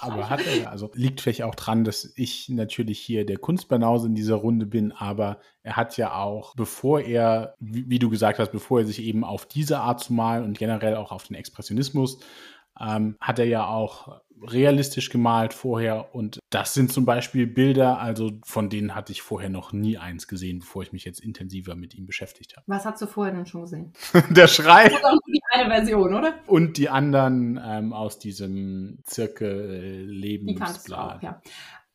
Aber 0.00 0.30
hat 0.30 0.46
er. 0.46 0.70
Also 0.70 0.90
liegt 0.94 1.20
vielleicht 1.20 1.42
auch 1.42 1.54
dran, 1.54 1.84
dass 1.84 2.12
ich 2.16 2.48
natürlich 2.48 2.98
hier 2.98 3.26
der 3.26 3.38
Kunstbanause 3.38 4.06
in 4.06 4.14
dieser 4.14 4.36
Runde 4.36 4.66
bin, 4.66 4.92
aber 4.92 5.40
er 5.62 5.76
hat 5.76 5.96
ja 5.96 6.14
auch, 6.14 6.54
bevor 6.54 7.00
er, 7.00 7.54
wie, 7.60 7.88
wie 7.88 7.98
du 7.98 8.08
gesagt 8.08 8.38
hast, 8.38 8.52
bevor 8.52 8.80
er 8.80 8.86
sich 8.86 9.02
eben 9.02 9.24
auf 9.24 9.46
diese 9.46 9.80
Art 9.80 10.00
zu 10.00 10.12
malen 10.12 10.44
und 10.44 10.58
generell 10.58 10.96
auch 10.96 11.12
auf 11.12 11.24
den 11.24 11.36
Expressionismus 11.36 12.18
ähm, 12.80 13.16
hat 13.20 13.38
er 13.38 13.46
ja 13.46 13.66
auch 13.66 14.20
realistisch 14.42 15.10
gemalt 15.10 15.52
vorher 15.52 16.14
und 16.14 16.38
das 16.50 16.74
sind 16.74 16.92
zum 16.92 17.04
Beispiel 17.04 17.46
Bilder, 17.46 17.98
also 17.98 18.32
von 18.44 18.70
denen 18.70 18.94
hatte 18.94 19.12
ich 19.12 19.22
vorher 19.22 19.50
noch 19.50 19.72
nie 19.72 19.98
eins 19.98 20.28
gesehen, 20.28 20.60
bevor 20.60 20.82
ich 20.82 20.92
mich 20.92 21.04
jetzt 21.04 21.20
intensiver 21.20 21.74
mit 21.74 21.94
ihm 21.94 22.06
beschäftigt 22.06 22.56
habe. 22.56 22.64
Was 22.66 22.84
hast 22.84 23.02
du 23.02 23.06
vorher 23.06 23.34
denn 23.34 23.46
schon 23.46 23.62
gesehen? 23.62 23.92
Der 24.30 24.46
Schrei. 24.46 24.84
Das 24.84 24.94
ist 24.94 25.04
auch 25.04 25.10
nur 25.10 25.34
die 25.34 25.40
eine 25.50 25.70
Version, 25.70 26.14
oder? 26.14 26.34
Und 26.46 26.76
die 26.76 26.88
anderen 26.88 27.60
ähm, 27.62 27.92
aus 27.92 28.18
diesem 28.18 28.98
Zirkel 29.04 30.04
Lebensblatt. 30.06 30.56
Die 30.56 30.72
kannst 30.72 30.88
du 30.88 30.94
auch, 30.94 31.22
ja. 31.22 31.40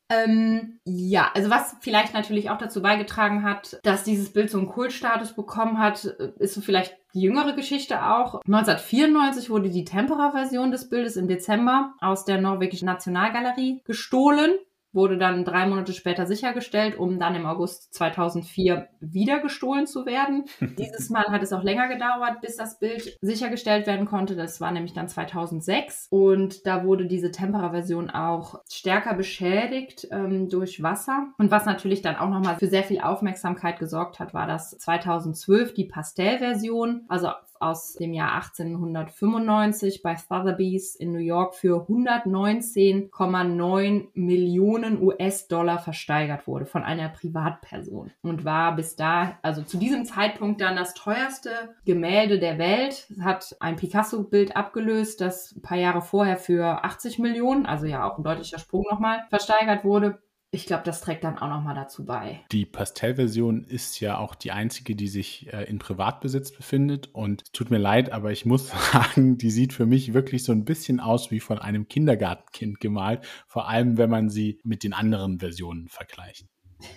Ähm, 0.09 0.79
ja, 0.85 1.31
also 1.33 1.49
was 1.49 1.75
vielleicht 1.81 2.13
natürlich 2.13 2.49
auch 2.49 2.57
dazu 2.57 2.81
beigetragen 2.81 3.43
hat, 3.43 3.79
dass 3.83 4.03
dieses 4.03 4.31
Bild 4.33 4.51
so 4.51 4.57
einen 4.57 4.67
Kultstatus 4.67 5.33
bekommen 5.33 5.79
hat, 5.79 6.05
ist 6.05 6.53
so 6.53 6.61
vielleicht 6.61 6.97
die 7.13 7.21
jüngere 7.21 7.53
Geschichte 7.53 8.05
auch. 8.05 8.41
1994 8.45 9.49
wurde 9.49 9.69
die 9.69 9.85
Tempera-Version 9.85 10.71
des 10.71 10.89
Bildes 10.89 11.15
im 11.15 11.27
Dezember 11.27 11.93
aus 11.99 12.25
der 12.25 12.41
norwegischen 12.41 12.85
Nationalgalerie 12.85 13.81
gestohlen 13.85 14.51
wurde 14.93 15.17
dann 15.17 15.43
drei 15.43 15.67
Monate 15.67 15.93
später 15.93 16.25
sichergestellt, 16.25 16.97
um 16.97 17.19
dann 17.19 17.35
im 17.35 17.45
August 17.45 17.93
2004 17.93 18.87
wieder 18.99 19.39
gestohlen 19.39 19.87
zu 19.87 20.05
werden. 20.05 20.45
Dieses 20.77 21.09
Mal 21.09 21.25
hat 21.25 21.43
es 21.43 21.51
auch 21.51 21.63
länger 21.63 21.87
gedauert, 21.87 22.41
bis 22.41 22.55
das 22.55 22.79
Bild 22.79 23.17
sichergestellt 23.21 23.87
werden 23.87 24.05
konnte. 24.05 24.35
Das 24.35 24.61
war 24.61 24.71
nämlich 24.71 24.93
dann 24.93 25.07
2006 25.07 26.07
und 26.09 26.65
da 26.65 26.83
wurde 26.85 27.07
diese 27.07 27.31
Tempera-Version 27.31 28.09
auch 28.09 28.61
stärker 28.69 29.15
beschädigt 29.15 30.07
ähm, 30.11 30.49
durch 30.49 30.83
Wasser. 30.83 31.27
Und 31.37 31.51
was 31.51 31.65
natürlich 31.65 32.01
dann 32.01 32.15
auch 32.15 32.29
nochmal 32.29 32.57
für 32.57 32.67
sehr 32.67 32.83
viel 32.83 33.01
Aufmerksamkeit 33.01 33.79
gesorgt 33.79 34.19
hat, 34.19 34.33
war 34.33 34.47
das 34.47 34.77
2012 34.77 35.73
die 35.73 35.85
Pastellversion, 35.85 37.05
also 37.07 37.29
aus 37.59 37.93
dem 37.93 38.13
Jahr 38.13 38.33
1895 38.35 40.01
bei 40.01 40.15
Sotheby's 40.15 40.95
in 40.95 41.11
New 41.11 41.19
York 41.19 41.55
für 41.55 41.87
119,9 41.87 44.07
Millionen 44.13 45.01
US-Dollar 45.01 45.79
versteigert 45.79 46.47
wurde 46.47 46.65
von 46.65 46.83
einer 46.83 47.09
Privatperson 47.09 48.11
und 48.21 48.45
war 48.45 48.75
bis 48.75 48.95
da, 48.95 49.37
also 49.41 49.63
zu 49.63 49.77
diesem 49.77 50.05
Zeitpunkt 50.05 50.61
dann 50.61 50.75
das 50.75 50.93
teuerste 50.93 51.75
Gemälde 51.85 52.39
der 52.39 52.57
Welt. 52.57 53.07
Hat 53.21 53.55
ein 53.59 53.75
Picasso-Bild 53.75 54.55
abgelöst, 54.55 55.21
das 55.21 55.55
ein 55.55 55.61
paar 55.61 55.77
Jahre 55.77 56.01
vorher 56.01 56.37
für 56.37 56.83
80 56.83 57.19
Millionen, 57.19 57.65
also 57.65 57.85
ja 57.85 58.09
auch 58.09 58.17
ein 58.17 58.23
deutlicher 58.23 58.59
Sprung 58.59 58.85
nochmal, 58.89 59.23
versteigert 59.29 59.83
wurde 59.83 60.19
ich 60.53 60.67
glaube, 60.67 60.83
das 60.85 61.01
trägt 61.01 61.23
dann 61.23 61.39
auch 61.39 61.49
nochmal 61.49 61.73
dazu 61.73 62.05
bei. 62.05 62.41
Die 62.51 62.67
Pastellversion 62.67 63.63
ist 63.63 63.99
ja 63.99 64.19
auch 64.19 64.35
die 64.35 64.51
einzige, 64.51 64.95
die 64.95 65.07
sich 65.07 65.51
äh, 65.51 65.63
in 65.63 65.79
Privatbesitz 65.79 66.51
befindet. 66.51 67.09
Und 67.11 67.51
tut 67.53 67.71
mir 67.71 67.79
leid, 67.79 68.11
aber 68.11 68.31
ich 68.31 68.45
muss 68.45 68.69
sagen, 68.93 69.39
die 69.39 69.49
sieht 69.49 69.73
für 69.73 69.87
mich 69.87 70.13
wirklich 70.13 70.43
so 70.43 70.51
ein 70.51 70.63
bisschen 70.63 70.99
aus 70.99 71.31
wie 71.31 71.39
von 71.39 71.57
einem 71.57 71.87
Kindergartenkind 71.87 72.79
gemalt. 72.79 73.25
Vor 73.47 73.67
allem, 73.67 73.97
wenn 73.97 74.11
man 74.11 74.29
sie 74.29 74.59
mit 74.63 74.83
den 74.83 74.93
anderen 74.93 75.39
Versionen 75.39 75.87
vergleicht. 75.87 76.45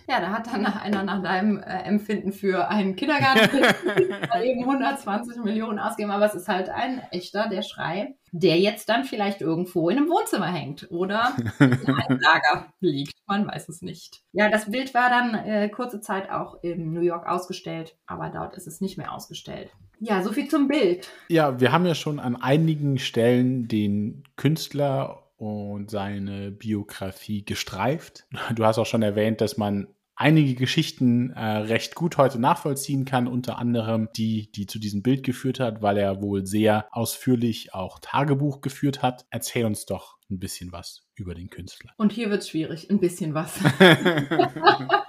Ja, 0.06 0.20
da 0.20 0.32
hat 0.32 0.48
dann 0.48 0.66
einer 0.66 1.02
nach 1.04 1.22
deinem 1.22 1.58
äh, 1.58 1.82
Empfinden 1.84 2.32
für 2.32 2.68
einen 2.68 2.94
Kindergarten 2.94 3.56
eben 4.42 4.64
120 4.64 5.42
Millionen 5.44 5.78
ausgegeben, 5.78 6.10
aber 6.10 6.26
es 6.26 6.34
ist 6.34 6.48
halt 6.48 6.68
ein 6.68 7.00
echter, 7.10 7.48
der 7.48 7.62
Schrei, 7.62 8.16
der 8.38 8.58
jetzt 8.58 8.88
dann 8.88 9.04
vielleicht 9.04 9.40
irgendwo 9.40 9.88
in 9.88 9.96
einem 9.96 10.08
Wohnzimmer 10.08 10.52
hängt 10.52 10.90
oder 10.90 11.34
in 11.58 11.72
einem 11.72 12.20
Lager 12.20 12.72
liegt. 12.80 13.14
Man 13.26 13.46
weiß 13.46 13.68
es 13.68 13.82
nicht. 13.82 14.22
Ja, 14.32 14.50
das 14.50 14.70
Bild 14.70 14.92
war 14.94 15.08
dann 15.08 15.34
äh, 15.34 15.68
kurze 15.68 16.00
Zeit 16.00 16.30
auch 16.30 16.62
in 16.62 16.92
New 16.92 17.00
York 17.00 17.26
ausgestellt, 17.26 17.96
aber 18.06 18.28
dort 18.28 18.54
ist 18.56 18.66
es 18.66 18.80
nicht 18.80 18.98
mehr 18.98 19.12
ausgestellt. 19.12 19.70
Ja, 19.98 20.22
so 20.22 20.32
viel 20.32 20.48
zum 20.48 20.68
Bild. 20.68 21.08
Ja, 21.28 21.58
wir 21.58 21.72
haben 21.72 21.86
ja 21.86 21.94
schon 21.94 22.20
an 22.20 22.36
einigen 22.36 22.98
Stellen 22.98 23.68
den 23.68 24.24
Künstler 24.36 25.22
und 25.38 25.90
seine 25.90 26.50
Biografie 26.50 27.44
gestreift. 27.44 28.26
Du 28.54 28.64
hast 28.64 28.78
auch 28.78 28.86
schon 28.86 29.02
erwähnt, 29.02 29.40
dass 29.40 29.56
man 29.56 29.88
einige 30.16 30.54
Geschichten 30.54 31.30
äh, 31.30 31.40
recht 31.40 31.94
gut 31.94 32.16
heute 32.16 32.40
nachvollziehen 32.40 33.04
kann, 33.04 33.28
unter 33.28 33.58
anderem 33.58 34.08
die, 34.16 34.50
die 34.50 34.66
zu 34.66 34.78
diesem 34.78 35.02
Bild 35.02 35.22
geführt 35.22 35.60
hat, 35.60 35.82
weil 35.82 35.98
er 35.98 36.22
wohl 36.22 36.46
sehr 36.46 36.88
ausführlich 36.90 37.74
auch 37.74 37.98
Tagebuch 38.00 38.60
geführt 38.60 39.02
hat. 39.02 39.26
Erzähl 39.30 39.66
uns 39.66 39.86
doch 39.86 40.16
ein 40.30 40.38
bisschen 40.38 40.72
was 40.72 41.06
über 41.14 41.34
den 41.34 41.50
Künstler. 41.50 41.92
Und 41.96 42.12
hier 42.12 42.30
wird 42.30 42.42
es 42.42 42.48
schwierig, 42.48 42.90
ein 42.90 42.98
bisschen 42.98 43.34
was. 43.34 43.60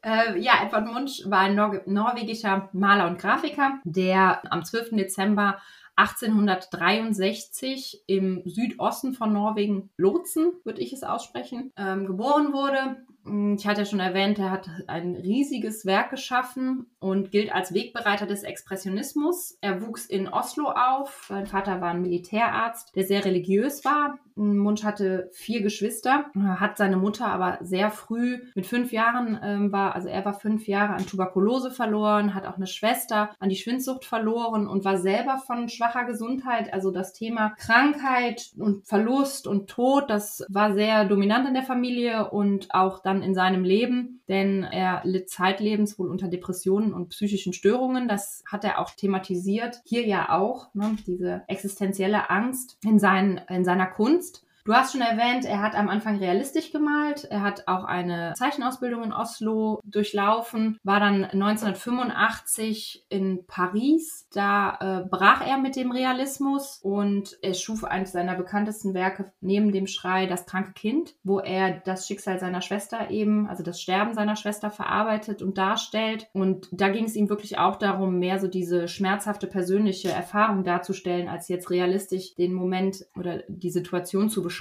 Äh, 0.00 0.38
ja, 0.38 0.52
Edward 0.64 0.86
Munch 0.86 1.24
war 1.26 1.40
ein 1.40 1.56
Nor 1.56 1.82
norwegischer 1.86 2.68
Maler 2.72 3.08
und 3.08 3.18
Grafiker, 3.18 3.80
der 3.84 4.40
am 4.50 4.64
12. 4.64 4.90
Dezember 4.92 5.58
1863 5.96 8.04
im 8.06 8.42
Südosten 8.44 9.12
von 9.12 9.32
Norwegen, 9.32 9.90
Lotsen, 9.96 10.52
würde 10.62 10.80
ich 10.80 10.92
es 10.92 11.02
aussprechen, 11.02 11.72
ähm, 11.76 12.06
geboren 12.06 12.52
wurde. 12.52 13.04
Hm, 13.28 13.56
ich 13.58 13.66
hatte 13.66 13.82
ja 13.82 13.86
schon 13.86 14.00
erwähnt, 14.00 14.38
er 14.38 14.50
hat 14.50 14.68
ein 14.86 15.14
riesiges 15.14 15.84
Werk 15.84 16.10
geschaffen 16.10 16.86
und 16.98 17.30
gilt 17.30 17.52
als 17.52 17.74
Wegbereiter 17.74 18.26
des 18.26 18.42
Expressionismus. 18.42 19.58
Er 19.60 19.82
wuchs 19.82 20.06
in 20.06 20.28
Oslo 20.28 20.70
auf. 20.70 21.26
Sein 21.28 21.46
Vater 21.46 21.80
war 21.80 21.90
ein 21.90 22.02
Militärarzt, 22.02 22.94
der 22.96 23.04
sehr 23.04 23.24
religiös 23.24 23.84
war. 23.84 24.18
Munch 24.38 24.84
hatte 24.84 25.30
vier 25.32 25.62
Geschwister, 25.62 26.26
hat 26.36 26.76
seine 26.76 26.96
Mutter 26.96 27.26
aber 27.26 27.58
sehr 27.60 27.90
früh 27.90 28.38
mit 28.54 28.66
fünf 28.66 28.92
Jahren 28.92 29.38
ähm, 29.42 29.72
war, 29.72 29.94
also 29.94 30.08
er 30.08 30.24
war 30.24 30.34
fünf 30.34 30.68
Jahre 30.68 30.94
an 30.94 31.06
Tuberkulose 31.06 31.70
verloren, 31.70 32.34
hat 32.34 32.46
auch 32.46 32.56
eine 32.56 32.66
Schwester 32.66 33.30
an 33.40 33.48
die 33.48 33.56
Schwindsucht 33.56 34.04
verloren 34.04 34.68
und 34.68 34.84
war 34.84 34.98
selber 34.98 35.38
von 35.38 35.68
schwacher 35.68 36.04
Gesundheit. 36.04 36.72
Also 36.72 36.90
das 36.90 37.12
Thema 37.12 37.50
Krankheit 37.58 38.52
und 38.56 38.86
Verlust 38.86 39.46
und 39.46 39.68
Tod, 39.68 40.08
das 40.08 40.44
war 40.48 40.72
sehr 40.72 41.04
dominant 41.04 41.48
in 41.48 41.54
der 41.54 41.64
Familie 41.64 42.30
und 42.30 42.72
auch 42.72 43.00
dann 43.00 43.17
in 43.22 43.34
seinem 43.34 43.64
Leben, 43.64 44.20
denn 44.28 44.62
er 44.62 45.02
litt 45.04 45.30
zeitlebens 45.30 45.98
wohl 45.98 46.08
unter 46.08 46.28
Depressionen 46.28 46.92
und 46.92 47.10
psychischen 47.10 47.52
Störungen. 47.52 48.08
Das 48.08 48.42
hat 48.46 48.64
er 48.64 48.78
auch 48.78 48.90
thematisiert. 48.90 49.80
Hier 49.84 50.06
ja 50.06 50.30
auch, 50.38 50.74
ne, 50.74 50.96
diese 51.06 51.42
existenzielle 51.46 52.30
Angst 52.30 52.78
in, 52.84 52.98
seinen, 52.98 53.38
in 53.48 53.64
seiner 53.64 53.86
Kunst. 53.86 54.44
Du 54.68 54.74
hast 54.74 54.92
schon 54.92 55.00
erwähnt, 55.00 55.46
er 55.46 55.62
hat 55.62 55.74
am 55.74 55.88
Anfang 55.88 56.18
realistisch 56.18 56.72
gemalt. 56.72 57.24
Er 57.30 57.40
hat 57.40 57.66
auch 57.68 57.84
eine 57.84 58.34
Zeichenausbildung 58.36 59.02
in 59.02 59.14
Oslo 59.14 59.80
durchlaufen, 59.82 60.78
war 60.82 61.00
dann 61.00 61.24
1985 61.24 63.06
in 63.08 63.46
Paris. 63.46 64.28
Da 64.30 64.76
äh, 64.80 65.08
brach 65.08 65.40
er 65.40 65.56
mit 65.56 65.74
dem 65.74 65.90
Realismus 65.90 66.80
und 66.82 67.38
er 67.40 67.54
schuf 67.54 67.82
eines 67.82 68.12
seiner 68.12 68.34
bekanntesten 68.34 68.92
Werke 68.92 69.32
neben 69.40 69.72
dem 69.72 69.86
Schrei 69.86 70.26
Das 70.26 70.44
kranke 70.44 70.72
Kind, 70.74 71.14
wo 71.24 71.38
er 71.38 71.80
das 71.86 72.06
Schicksal 72.06 72.38
seiner 72.38 72.60
Schwester 72.60 73.08
eben, 73.08 73.48
also 73.48 73.62
das 73.62 73.80
Sterben 73.80 74.12
seiner 74.12 74.36
Schwester 74.36 74.68
verarbeitet 74.68 75.40
und 75.40 75.56
darstellt. 75.56 76.28
Und 76.34 76.68
da 76.72 76.90
ging 76.90 77.06
es 77.06 77.16
ihm 77.16 77.30
wirklich 77.30 77.56
auch 77.56 77.76
darum, 77.76 78.18
mehr 78.18 78.38
so 78.38 78.48
diese 78.48 78.86
schmerzhafte 78.86 79.46
persönliche 79.46 80.10
Erfahrung 80.10 80.62
darzustellen, 80.62 81.30
als 81.30 81.48
jetzt 81.48 81.70
realistisch 81.70 82.34
den 82.34 82.52
Moment 82.52 83.06
oder 83.16 83.44
die 83.48 83.70
Situation 83.70 84.28
zu 84.28 84.42
beschreiben. 84.42 84.57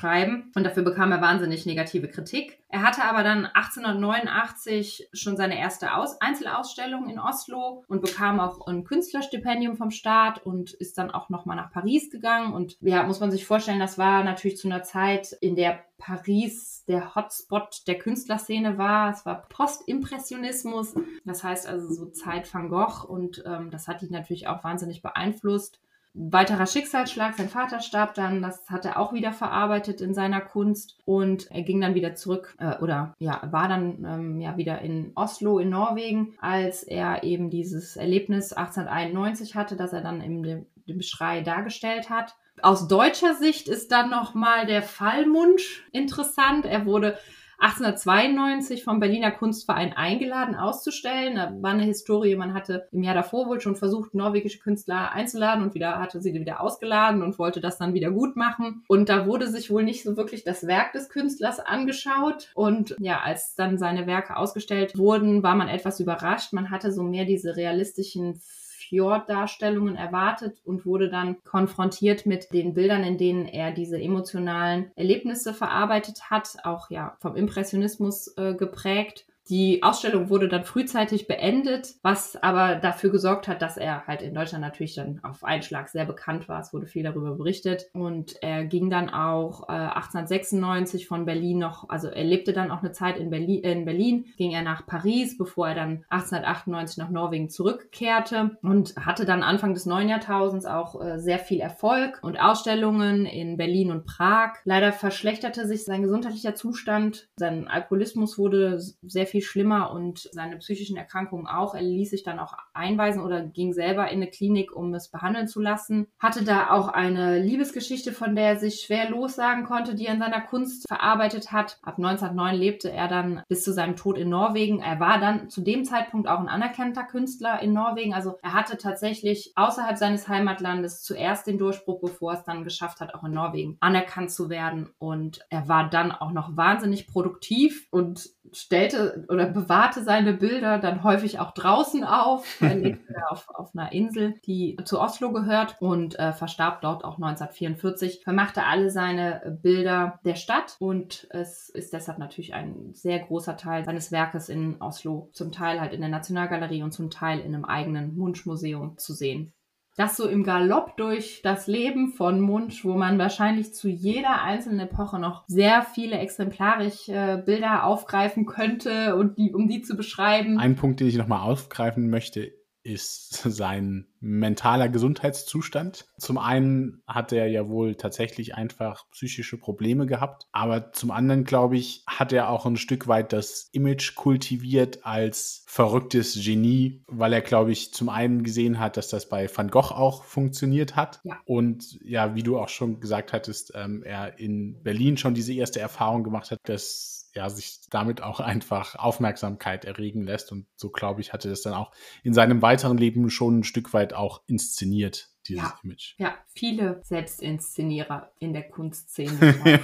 Und 0.56 0.64
dafür 0.64 0.84
bekam 0.84 1.12
er 1.12 1.22
wahnsinnig 1.22 1.66
negative 1.66 2.08
Kritik. 2.08 2.60
Er 2.70 2.84
hatte 2.84 3.04
aber 3.04 3.24
dann 3.24 3.46
1889 3.46 5.10
schon 5.14 5.38
seine 5.38 5.58
erste 5.60 5.96
Aus 5.96 6.22
Einzelausstellung 6.22 7.10
in 7.10 7.20
Oslo 7.20 7.84
und 7.88 8.02
bekam 8.02 8.40
auch 8.40 8.68
ein 8.68 8.84
Künstlerstipendium 8.84 9.78
vom 9.78 9.92
Staat 9.92 10.46
und 10.46 10.74
ist 10.74 10.98
dann 10.98 11.12
auch 11.12 11.30
nochmal 11.30 11.56
nach 11.56 11.72
Paris 11.72 12.10
gegangen. 12.10 12.54
Und 12.54 12.78
ja, 12.82 13.04
muss 13.04 13.20
man 13.20 13.32
sich 13.32 13.46
vorstellen, 13.46 13.80
das 13.80 13.98
war 13.98 14.24
natürlich 14.24 14.58
zu 14.58 14.68
einer 14.68 14.84
Zeit, 14.84 15.32
in 15.42 15.56
der 15.56 15.80
Paris 15.98 16.84
der 16.88 17.16
Hotspot 17.16 17.88
der 17.88 17.98
Künstlerszene 17.98 18.78
war. 18.78 19.12
Es 19.12 19.26
war 19.26 19.48
Postimpressionismus, 19.50 20.94
das 21.26 21.44
heißt 21.44 21.68
also 21.68 21.92
so 21.94 22.06
Zeit 22.12 22.54
Van 22.54 22.70
Gogh 22.70 23.06
und 23.08 23.44
ähm, 23.46 23.72
das 23.72 23.88
hat 23.88 24.04
ihn 24.04 24.12
natürlich 24.12 24.48
auch 24.48 24.64
wahnsinnig 24.64 25.02
beeinflusst 25.02 25.80
weiterer 26.18 26.66
Schicksalsschlag, 26.66 27.36
sein 27.36 27.48
Vater 27.48 27.80
starb 27.80 28.16
dann, 28.16 28.42
das 28.42 28.68
hat 28.70 28.86
er 28.86 29.00
auch 29.00 29.14
wieder 29.14 29.32
verarbeitet 29.32 30.02
in 30.02 30.14
seiner 30.14 30.42
Kunst 30.42 30.98
und 31.06 31.50
er 31.52 31.62
ging 31.62 31.80
dann 31.80 31.94
wieder 31.94 32.16
zurück 32.16 32.56
äh, 32.60 32.78
oder 32.80 33.14
ja, 33.20 33.42
war 33.52 33.70
dann 33.70 34.04
ähm, 34.04 34.42
ja 34.42 34.58
wieder 34.58 34.82
in 34.82 35.12
Oslo 35.16 35.60
in 35.60 35.70
Norwegen, 35.70 36.34
als 36.42 36.84
er 36.84 37.24
eben 37.24 37.50
dieses 37.50 37.96
Erlebnis 37.96 38.52
1891 38.52 39.56
hatte, 39.56 39.76
das 39.76 39.94
er 39.94 40.02
dann 40.02 40.22
im 40.22 40.44
dem, 40.44 40.66
Schrei 41.02 41.42
dargestellt 41.42 42.10
hat. 42.10 42.36
Aus 42.62 42.88
deutscher 42.88 43.36
Sicht 43.36 43.68
ist 43.68 43.92
dann 43.92 44.10
nochmal 44.10 44.66
der 44.66 44.82
Fallmunsch 44.82 45.86
interessant. 45.92 46.66
Er 46.66 46.86
wurde 46.86 47.18
1892 47.60 48.84
vom 48.84 49.00
Berliner 49.00 49.32
Kunstverein 49.32 49.94
eingeladen 49.94 50.56
auszustellen. 50.56 51.36
Da 51.36 51.54
war 51.60 51.72
eine 51.72 51.84
Historie, 51.84 52.36
man 52.36 52.54
hatte 52.54 52.88
im 52.92 53.02
Jahr 53.02 53.16
davor 53.16 53.48
wohl 53.48 53.60
schon 53.60 53.76
versucht, 53.76 54.14
norwegische 54.14 54.60
Künstler 54.60 55.12
einzuladen 55.12 55.64
und 55.64 55.74
wieder 55.74 56.00
hatte 56.00 56.22
sie 56.22 56.34
wieder 56.34 56.62
ausgeladen 56.62 57.24
und 57.24 57.40
wollte 57.40 57.60
das 57.60 57.80
dann 57.80 57.96
wieder 57.96 58.12
gut 58.12 58.36
machen. 58.36 58.84
Und 58.88 59.10
da 59.10 59.26
wurde 59.26 59.48
sich 59.48 59.72
wohl 59.72 59.84
nicht 59.84 60.04
so 60.04 60.18
wirklich 60.18 60.44
das 60.44 60.68
Werk 60.68 60.92
des 60.92 61.10
Künstlers 61.10 61.60
angeschaut. 61.60 62.52
Und 62.54 62.96
ja, 63.00 63.22
als 63.22 63.56
dann 63.56 63.80
seine 63.80 64.06
Werke 64.06 64.38
ausgestellt 64.38 64.98
wurden, 64.98 65.42
war 65.42 65.56
man 65.56 65.68
etwas 65.68 66.00
überrascht. 66.00 66.54
Man 66.54 66.70
hatte 66.70 66.92
so 66.92 67.02
mehr 67.02 67.26
diese 67.26 67.56
realistischen 67.56 68.40
Fjord-Darstellungen 68.88 69.96
erwartet 69.96 70.60
und 70.64 70.86
wurde 70.86 71.10
dann 71.10 71.44
konfrontiert 71.44 72.26
mit 72.26 72.54
den 72.54 72.74
Bildern, 72.74 73.04
in 73.04 73.18
denen 73.18 73.46
er 73.46 73.72
diese 73.72 74.00
emotionalen 74.00 74.92
Erlebnisse 74.96 75.54
verarbeitet 75.54 76.30
hat, 76.30 76.58
auch 76.64 76.90
ja 76.90 77.16
vom 77.20 77.36
Impressionismus 77.36 78.34
äh, 78.38 78.54
geprägt. 78.54 79.26
Die 79.50 79.82
Ausstellung 79.82 80.30
wurde 80.30 80.50
dann 80.50 80.66
frühzeitig 80.66 81.28
beendet, 81.28 81.96
was 82.02 82.36
aber 82.36 82.76
dafür 82.76 83.12
gesorgt 83.12 83.48
hat, 83.48 83.62
dass 83.62 83.78
er 83.78 84.06
halt 84.06 84.22
in 84.22 84.34
Deutschland 84.34 84.62
natürlich 84.62 84.96
dann 84.96 85.20
auf 85.24 85.44
einen 85.44 85.64
Schlag 85.64 85.88
sehr 85.88 86.06
bekannt 86.06 86.50
war. 86.50 86.60
Es 86.60 86.74
wurde 86.74 86.86
viel 86.86 87.04
darüber 87.04 87.36
berichtet 87.36 87.86
und 87.94 88.36
er 88.42 88.66
ging 88.66 88.90
dann 88.90 89.10
auch 89.10 89.70
äh, 89.70 89.72
1896 89.72 91.08
von 91.08 91.26
Berlin 91.26 91.60
noch, 91.60 91.90
also 91.90 92.10
er 92.10 92.26
lebte 92.26 92.52
dann 92.52 92.72
auch 92.72 92.80
eine 92.80 92.92
Zeit 92.92 93.18
in 93.18 93.30
Berlin, 93.30 93.64
in 93.64 93.86
Berlin, 93.86 94.26
ging 94.38 94.52
er 94.52 94.64
nach 94.64 94.86
Paris, 94.86 95.38
bevor 95.38 95.70
er 95.70 95.76
dann 95.76 96.04
1898 96.10 96.98
nach 96.98 97.10
Norwegen 97.10 97.50
zurückkehrte 97.50 98.58
und 98.62 98.96
hatte 98.98 99.26
dann 99.26 99.44
Anfang 99.44 99.74
des 99.74 99.86
neuen 99.86 100.10
Jahrtausends 100.10 100.66
auch 100.66 101.02
äh, 101.02 101.20
sehr 101.20 101.40
viel 101.40 101.62
Erfolg 101.62 102.20
und 102.22 102.38
Ausstellungen 102.38 103.26
in 103.26 103.56
Berlin 103.56 103.92
und 103.92 104.06
Prag. 104.06 104.56
Leider 104.66 104.92
verschlechterte 104.92 105.68
sich 105.68 105.86
sein 105.86 106.02
gesundheitlicher 106.02 106.56
Zustand, 106.56 107.30
sein 107.38 107.68
Alkoholismus 107.68 108.38
wurde 108.38 108.80
sehr 108.80 109.26
viel 109.26 109.37
viel 109.38 109.42
schlimmer 109.44 109.92
und 109.92 110.30
seine 110.32 110.58
psychischen 110.58 110.98
Erkrankungen 110.98 111.48
auch. 111.48 111.76
Er 111.76 111.82
ließ 111.82 112.10
sich 112.10 112.24
dann 112.24 112.40
auch 112.40 112.54
einweisen 112.74 113.22
oder 113.22 113.42
ging 113.42 113.74
selber 113.74 114.10
in 114.10 114.18
eine 114.18 114.28
Klinik, 114.28 114.76
um 114.76 114.94
es 114.94 115.10
behandeln 115.10 115.48
zu 115.48 115.62
lassen. 115.62 116.08
Hatte 116.20 116.44
da 116.44 116.72
auch 116.72 116.88
eine 116.88 117.40
Liebesgeschichte, 117.40 118.12
von 118.14 118.36
der 118.36 118.48
er 118.48 118.60
sich 118.60 118.82
schwer 118.82 119.10
lossagen 119.10 119.66
konnte, 119.66 119.96
die 119.96 120.08
er 120.08 120.14
in 120.14 120.20
seiner 120.20 120.42
Kunst 120.42 120.88
verarbeitet 120.88 121.52
hat. 121.52 121.78
Ab 121.84 121.98
1909 121.98 122.56
lebte 122.56 122.92
er 122.92 123.08
dann 123.08 123.44
bis 123.48 123.64
zu 123.64 123.74
seinem 123.74 123.96
Tod 123.96 124.18
in 124.18 124.30
Norwegen. 124.30 124.80
Er 124.80 125.00
war 125.00 125.20
dann 125.20 125.50
zu 125.50 125.62
dem 125.62 125.86
Zeitpunkt 125.86 126.28
auch 126.28 126.40
ein 126.40 126.50
anerkannter 126.50 127.04
Künstler 127.04 127.62
in 127.62 127.74
Norwegen. 127.74 128.14
Also 128.14 128.38
er 128.42 128.54
hatte 128.54 128.78
tatsächlich 128.78 129.54
außerhalb 129.56 129.98
seines 129.98 130.28
Heimatlandes 130.28 131.04
zuerst 131.04 131.48
den 131.48 131.58
Durchbruch, 131.58 132.00
bevor 132.02 132.34
es 132.34 132.44
dann 132.44 132.64
geschafft 132.64 133.02
hat, 133.02 133.14
auch 133.14 133.24
in 133.24 133.34
Norwegen 133.34 133.78
anerkannt 133.82 134.32
zu 134.32 134.50
werden. 134.50 134.90
Und 134.98 135.46
er 135.50 135.68
war 135.68 135.90
dann 135.90 136.12
auch 136.12 136.32
noch 136.32 136.56
wahnsinnig 136.56 137.08
produktiv 137.08 137.88
und 137.92 138.30
stellte 138.62 139.26
oder 139.30 139.46
bewahrte 139.46 140.04
seine 140.04 140.34
Bilder 140.34 140.80
dann 140.80 141.04
häufig 141.04 141.40
auch 141.40 141.52
draußen 141.52 142.04
auf. 142.04 142.60
Lebte 142.62 143.16
auf, 143.30 143.50
auf 143.50 143.76
einer 143.76 143.92
Insel, 143.92 144.36
die 144.46 144.78
zu 144.84 145.00
Oslo 145.00 145.32
gehört 145.32 145.78
und 145.80 146.18
äh, 146.20 146.34
verstarb 146.34 146.82
dort 146.82 147.04
auch 147.04 147.16
1944. 147.16 148.22
Vermachte 148.24 148.64
alle 148.64 148.90
seine 148.90 149.60
Bilder 149.62 150.20
der 150.26 150.36
Stadt 150.36 150.76
und 150.80 151.28
es 151.32 151.70
ist 151.70 151.94
deshalb 151.94 152.20
natürlich 152.20 152.54
ein 152.54 152.94
sehr 152.94 153.20
großer 153.20 153.58
Teil 153.58 153.86
seines 153.86 154.12
Werkes 154.12 154.50
in 154.50 154.82
Oslo, 154.82 155.30
zum 155.34 155.52
Teil 155.52 155.80
halt 155.80 155.94
in 155.94 156.02
der 156.02 156.10
Nationalgalerie 156.10 156.84
und 156.84 156.92
zum 156.92 157.10
Teil 157.10 157.40
in 157.40 157.54
einem 157.54 157.66
eigenen 157.66 158.18
Munschmuseum 158.18 158.98
zu 158.98 159.14
sehen 159.14 159.54
das 159.98 160.16
so 160.16 160.28
im 160.28 160.44
Galopp 160.44 160.96
durch 160.96 161.42
das 161.44 161.66
Leben 161.66 162.10
von 162.10 162.40
Munch, 162.40 162.86
wo 162.86 162.94
man 162.94 163.18
wahrscheinlich 163.18 163.74
zu 163.74 163.90
jeder 163.90 164.44
einzelnen 164.44 164.82
Epoche 164.82 165.20
noch 165.20 165.44
sehr 165.48 165.82
viele 165.82 166.20
exemplarisch 166.20 167.10
äh, 167.10 167.42
Bilder 167.44 167.84
aufgreifen 167.84 168.46
könnte 168.46 169.16
und 169.16 169.40
die, 169.40 169.54
um 169.54 169.68
die 169.68 169.82
zu 169.82 169.98
beschreiben. 169.98 170.60
Ein 170.60 170.76
Punkt, 170.76 171.00
den 171.00 171.08
ich 171.08 171.18
nochmal 171.18 171.42
aufgreifen 171.42 172.12
möchte, 172.12 172.54
ist 172.88 173.44
sein 173.44 174.08
mentaler 174.20 174.90
Gesundheitszustand. 174.90 176.06
Zum 176.18 176.38
einen 176.38 177.04
hat 177.06 177.32
er 177.32 177.48
ja 177.48 177.68
wohl 177.68 177.96
tatsächlich 177.96 178.56
einfach 178.56 179.06
psychische 179.12 179.58
Probleme 179.58 180.06
gehabt, 180.06 180.48
aber 180.52 180.92
zum 180.94 181.12
anderen, 181.12 181.44
glaube 181.44 181.78
ich, 181.78 182.04
hat 182.08 182.32
er 182.32 182.50
auch 182.50 182.66
ein 182.66 182.78
Stück 182.78 183.08
weit 183.08 183.34
das 183.34 183.70
Image 183.74 184.16
kultiviert 184.16 185.06
als 185.06 185.64
verrücktes 185.68 186.42
Genie, 186.44 187.04
weil 187.08 187.34
er, 187.34 187.42
glaube 187.42 187.72
ich, 187.72 187.94
zum 187.94 188.10
einen 188.10 188.44
gesehen 188.44 188.80
hat, 188.80 188.98
dass 188.98 189.10
das 189.10 189.30
bei 189.30 189.50
Van 189.54 189.70
Gogh 189.70 189.92
auch 189.92 190.24
funktioniert 190.24 190.96
hat. 190.96 191.20
Ja. 191.24 191.40
Und 191.46 192.00
ja, 192.04 192.36
wie 192.36 192.44
du 192.44 192.58
auch 192.58 192.70
schon 192.70 193.00
gesagt 193.00 193.34
hattest, 193.34 193.74
ähm, 193.76 194.02
er 194.04 194.40
in 194.40 194.82
Berlin 194.82 195.18
schon 195.18 195.34
diese 195.34 195.54
erste 195.54 195.80
Erfahrung 195.80 196.24
gemacht 196.24 196.52
hat, 196.52 196.60
dass 196.64 197.17
ja, 197.38 197.50
sich 197.50 197.82
damit 197.92 198.24
auch 198.24 198.40
einfach 198.40 198.96
Aufmerksamkeit 198.96 199.86
erregen 199.86 200.24
lässt. 200.24 200.52
Und 200.52 200.66
so, 200.76 200.90
glaube 200.90 201.22
ich, 201.22 201.34
hatte 201.34 201.50
das 201.50 201.62
dann 201.62 201.74
auch 201.74 201.92
in 202.24 202.34
seinem 202.34 202.64
weiteren 202.64 202.98
Leben 202.98 203.30
schon 203.30 203.60
ein 203.60 203.64
Stück 203.64 203.94
weit 203.94 204.14
auch 204.14 204.42
inszeniert, 204.48 205.30
dieses 205.48 205.64
ja, 205.64 205.80
Image. 205.84 206.16
Ja, 206.18 206.36
viele 206.48 207.00
Selbstinszenierer 207.04 208.32
in 208.40 208.54
der 208.54 208.68
Kunstszene. 208.70 209.80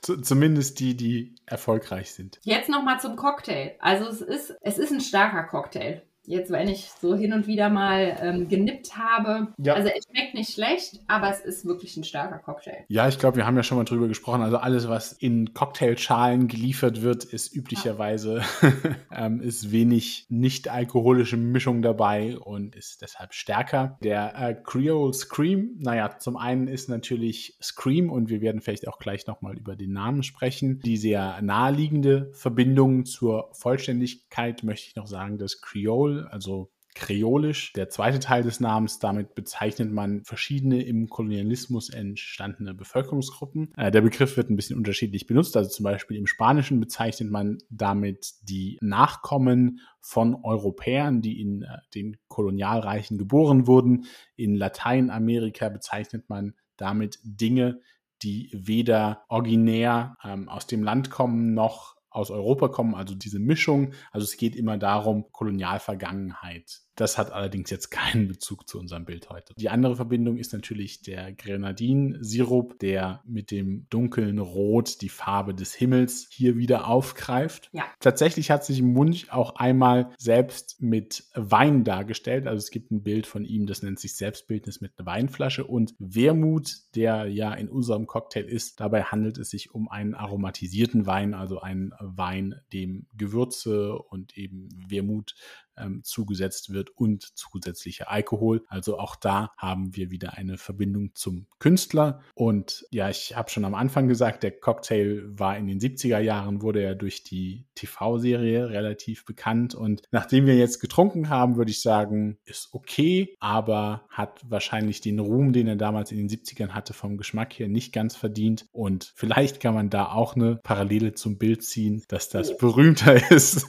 Zumindest 0.22 0.78
die, 0.78 0.96
die 0.96 1.34
erfolgreich 1.46 2.12
sind. 2.12 2.38
Jetzt 2.42 2.68
nochmal 2.68 3.00
zum 3.00 3.16
Cocktail. 3.16 3.72
Also 3.80 4.06
es 4.06 4.20
ist, 4.20 4.56
es 4.60 4.78
ist 4.78 4.92
ein 4.92 5.00
starker 5.00 5.42
Cocktail 5.42 6.02
jetzt, 6.26 6.50
wenn 6.50 6.68
ich 6.68 6.90
so 7.00 7.14
hin 7.14 7.32
und 7.32 7.46
wieder 7.46 7.70
mal 7.70 8.16
ähm, 8.20 8.48
genippt 8.48 8.96
habe. 8.96 9.48
Ja. 9.58 9.74
Also 9.74 9.88
es 9.88 10.04
schmeckt 10.04 10.34
nicht 10.34 10.52
schlecht, 10.52 11.00
aber 11.08 11.30
es 11.30 11.40
ist 11.40 11.64
wirklich 11.64 11.96
ein 11.96 12.04
starker 12.04 12.38
Cocktail. 12.38 12.84
Ja, 12.88 13.08
ich 13.08 13.18
glaube, 13.18 13.36
wir 13.38 13.46
haben 13.46 13.56
ja 13.56 13.62
schon 13.62 13.78
mal 13.78 13.84
drüber 13.84 14.08
gesprochen. 14.08 14.42
Also 14.42 14.58
alles, 14.58 14.88
was 14.88 15.12
in 15.12 15.54
Cocktailschalen 15.54 16.48
geliefert 16.48 17.02
wird, 17.02 17.24
ist 17.24 17.54
üblicherweise 17.54 18.42
ähm, 19.14 19.40
ist 19.40 19.72
wenig 19.72 20.26
nicht 20.28 20.68
alkoholische 20.68 21.36
Mischung 21.36 21.82
dabei 21.82 22.38
und 22.38 22.76
ist 22.76 23.02
deshalb 23.02 23.34
stärker. 23.34 23.98
Der 24.02 24.34
äh, 24.38 24.54
Creole 24.54 25.12
Scream, 25.12 25.76
naja, 25.78 26.18
zum 26.18 26.36
einen 26.36 26.68
ist 26.68 26.88
natürlich 26.88 27.56
Scream 27.62 28.10
und 28.10 28.28
wir 28.28 28.40
werden 28.40 28.60
vielleicht 28.60 28.88
auch 28.88 28.98
gleich 28.98 29.26
nochmal 29.26 29.56
über 29.56 29.74
den 29.74 29.92
Namen 29.92 30.22
sprechen. 30.22 30.80
Die 30.84 30.96
sehr 30.96 31.40
naheliegende 31.42 32.30
Verbindung 32.32 33.04
zur 33.04 33.48
Vollständigkeit 33.52 34.62
möchte 34.62 34.88
ich 34.88 34.96
noch 34.96 35.06
sagen, 35.06 35.38
dass 35.38 35.60
Creole 35.60 36.09
also 36.30 36.70
kreolisch. 36.94 37.72
Der 37.74 37.88
zweite 37.88 38.18
Teil 38.18 38.42
des 38.42 38.60
Namens, 38.60 38.98
damit 38.98 39.34
bezeichnet 39.34 39.92
man 39.92 40.24
verschiedene 40.24 40.82
im 40.82 41.08
Kolonialismus 41.08 41.88
entstandene 41.90 42.74
Bevölkerungsgruppen. 42.74 43.72
Äh, 43.76 43.90
der 43.90 44.00
Begriff 44.00 44.36
wird 44.36 44.50
ein 44.50 44.56
bisschen 44.56 44.76
unterschiedlich 44.76 45.26
benutzt. 45.26 45.56
Also 45.56 45.70
zum 45.70 45.84
Beispiel 45.84 46.16
im 46.16 46.26
Spanischen 46.26 46.80
bezeichnet 46.80 47.30
man 47.30 47.58
damit 47.70 48.32
die 48.42 48.78
Nachkommen 48.80 49.80
von 50.00 50.36
Europäern, 50.42 51.22
die 51.22 51.40
in 51.40 51.62
äh, 51.62 51.78
den 51.94 52.16
Kolonialreichen 52.28 53.18
geboren 53.18 53.66
wurden. 53.66 54.06
In 54.36 54.56
Lateinamerika 54.56 55.68
bezeichnet 55.68 56.28
man 56.28 56.54
damit 56.76 57.18
Dinge, 57.22 57.80
die 58.22 58.50
weder 58.52 59.24
originär 59.28 60.16
ähm, 60.24 60.48
aus 60.48 60.66
dem 60.66 60.82
Land 60.82 61.10
kommen 61.10 61.54
noch 61.54 61.99
aus 62.10 62.30
Europa 62.30 62.68
kommen, 62.68 62.94
also 62.94 63.14
diese 63.14 63.38
Mischung. 63.38 63.92
Also 64.10 64.24
es 64.24 64.36
geht 64.36 64.56
immer 64.56 64.76
darum, 64.78 65.30
Kolonialvergangenheit 65.32 66.80
das 66.96 67.16
hat 67.16 67.32
allerdings 67.32 67.70
jetzt 67.70 67.90
keinen 67.90 68.28
Bezug 68.28 68.68
zu 68.68 68.78
unserem 68.78 69.04
Bild 69.04 69.30
heute. 69.30 69.54
Die 69.56 69.70
andere 69.70 69.96
Verbindung 69.96 70.36
ist 70.36 70.52
natürlich 70.52 71.02
der 71.02 71.32
Grenadinsirup, 71.32 72.78
der 72.78 73.22
mit 73.24 73.50
dem 73.50 73.86
dunklen 73.90 74.38
Rot 74.38 75.00
die 75.00 75.08
Farbe 75.08 75.54
des 75.54 75.74
Himmels 75.74 76.28
hier 76.30 76.56
wieder 76.56 76.88
aufgreift. 76.88 77.70
Ja. 77.72 77.84
Tatsächlich 78.00 78.50
hat 78.50 78.64
sich 78.64 78.82
Munch 78.82 79.32
auch 79.32 79.56
einmal 79.56 80.10
selbst 80.18 80.82
mit 80.82 81.24
Wein 81.34 81.84
dargestellt. 81.84 82.46
Also 82.46 82.58
es 82.58 82.70
gibt 82.70 82.90
ein 82.90 83.02
Bild 83.02 83.26
von 83.26 83.44
ihm, 83.44 83.66
das 83.66 83.82
nennt 83.82 83.98
sich 83.98 84.14
Selbstbildnis 84.16 84.80
mit 84.80 84.92
einer 84.98 85.06
Weinflasche 85.06 85.64
und 85.64 85.94
Wermut, 85.98 86.70
der 86.94 87.26
ja 87.26 87.54
in 87.54 87.68
unserem 87.68 88.06
Cocktail 88.06 88.44
ist. 88.44 88.80
Dabei 88.80 89.04
handelt 89.04 89.38
es 89.38 89.50
sich 89.50 89.74
um 89.74 89.88
einen 89.88 90.14
aromatisierten 90.14 91.06
Wein, 91.06 91.34
also 91.34 91.60
einen 91.60 91.92
Wein, 92.00 92.60
dem 92.72 93.06
Gewürze 93.16 93.96
und 93.98 94.36
eben 94.36 94.68
Wermut 94.88 95.34
ähm, 95.76 96.02
zugesetzt 96.04 96.72
wird 96.72 96.79
und 96.88 97.36
zusätzlicher 97.36 98.10
Alkohol. 98.10 98.64
Also 98.68 98.98
auch 98.98 99.16
da 99.16 99.50
haben 99.58 99.94
wir 99.94 100.10
wieder 100.10 100.38
eine 100.38 100.56
Verbindung 100.56 101.14
zum 101.14 101.46
Künstler. 101.58 102.22
Und 102.34 102.86
ja, 102.90 103.10
ich 103.10 103.36
habe 103.36 103.50
schon 103.50 103.66
am 103.66 103.74
Anfang 103.74 104.08
gesagt, 104.08 104.42
der 104.42 104.52
Cocktail 104.52 105.22
war 105.26 105.58
in 105.58 105.66
den 105.66 105.80
70er 105.80 106.20
Jahren, 106.20 106.62
wurde 106.62 106.82
er 106.82 106.94
durch 106.94 107.22
die 107.24 107.66
TV-Serie 107.74 108.70
relativ 108.70 109.26
bekannt. 109.26 109.74
Und 109.74 110.02
nachdem 110.10 110.46
wir 110.46 110.56
jetzt 110.56 110.80
getrunken 110.80 111.28
haben, 111.28 111.56
würde 111.56 111.70
ich 111.70 111.82
sagen, 111.82 112.38
ist 112.44 112.70
okay, 112.72 113.36
aber 113.40 114.06
hat 114.08 114.40
wahrscheinlich 114.48 115.00
den 115.00 115.18
Ruhm, 115.18 115.52
den 115.52 115.66
er 115.66 115.76
damals 115.76 116.12
in 116.12 116.18
den 116.18 116.28
70ern 116.28 116.70
hatte, 116.70 116.94
vom 116.94 117.16
Geschmack 117.16 117.58
her 117.58 117.68
nicht 117.68 117.92
ganz 117.92 118.16
verdient. 118.16 118.66
Und 118.72 119.12
vielleicht 119.16 119.60
kann 119.60 119.74
man 119.74 119.90
da 119.90 120.06
auch 120.12 120.36
eine 120.36 120.56
Parallele 120.56 121.14
zum 121.14 121.38
Bild 121.38 121.64
ziehen, 121.64 122.04
dass 122.08 122.28
das 122.28 122.56
berühmter 122.56 123.14
ist, 123.30 123.66